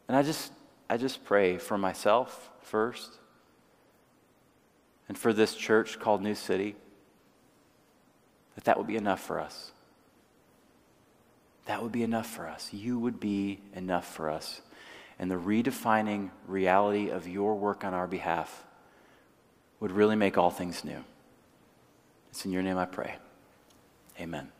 And 0.07 0.15
I 0.15 0.23
just, 0.23 0.51
I 0.89 0.97
just 0.97 1.23
pray 1.25 1.57
for 1.57 1.77
myself 1.77 2.49
first 2.62 3.17
and 5.07 5.17
for 5.17 5.33
this 5.33 5.55
church 5.55 5.99
called 5.99 6.21
New 6.21 6.36
City, 6.36 6.75
that 8.55 8.65
that 8.65 8.77
would 8.77 8.88
be 8.88 8.97
enough 8.97 9.21
for 9.21 9.39
us. 9.39 9.71
That 11.65 11.83
would 11.83 11.91
be 11.91 12.03
enough 12.03 12.27
for 12.27 12.47
us. 12.47 12.73
You 12.73 12.97
would 12.99 13.19
be 13.19 13.60
enough 13.73 14.13
for 14.13 14.29
us. 14.29 14.62
And 15.19 15.29
the 15.29 15.36
redefining 15.36 16.29
reality 16.47 17.10
of 17.10 17.27
your 17.27 17.55
work 17.55 17.83
on 17.83 17.93
our 17.93 18.07
behalf 18.07 18.65
would 19.79 19.91
really 19.91 20.15
make 20.15 20.38
all 20.38 20.49
things 20.49 20.83
new. 20.83 21.03
It's 22.29 22.45
in 22.45 22.51
your 22.51 22.63
name 22.63 22.77
I 22.77 22.86
pray. 22.86 23.15
Amen. 24.19 24.57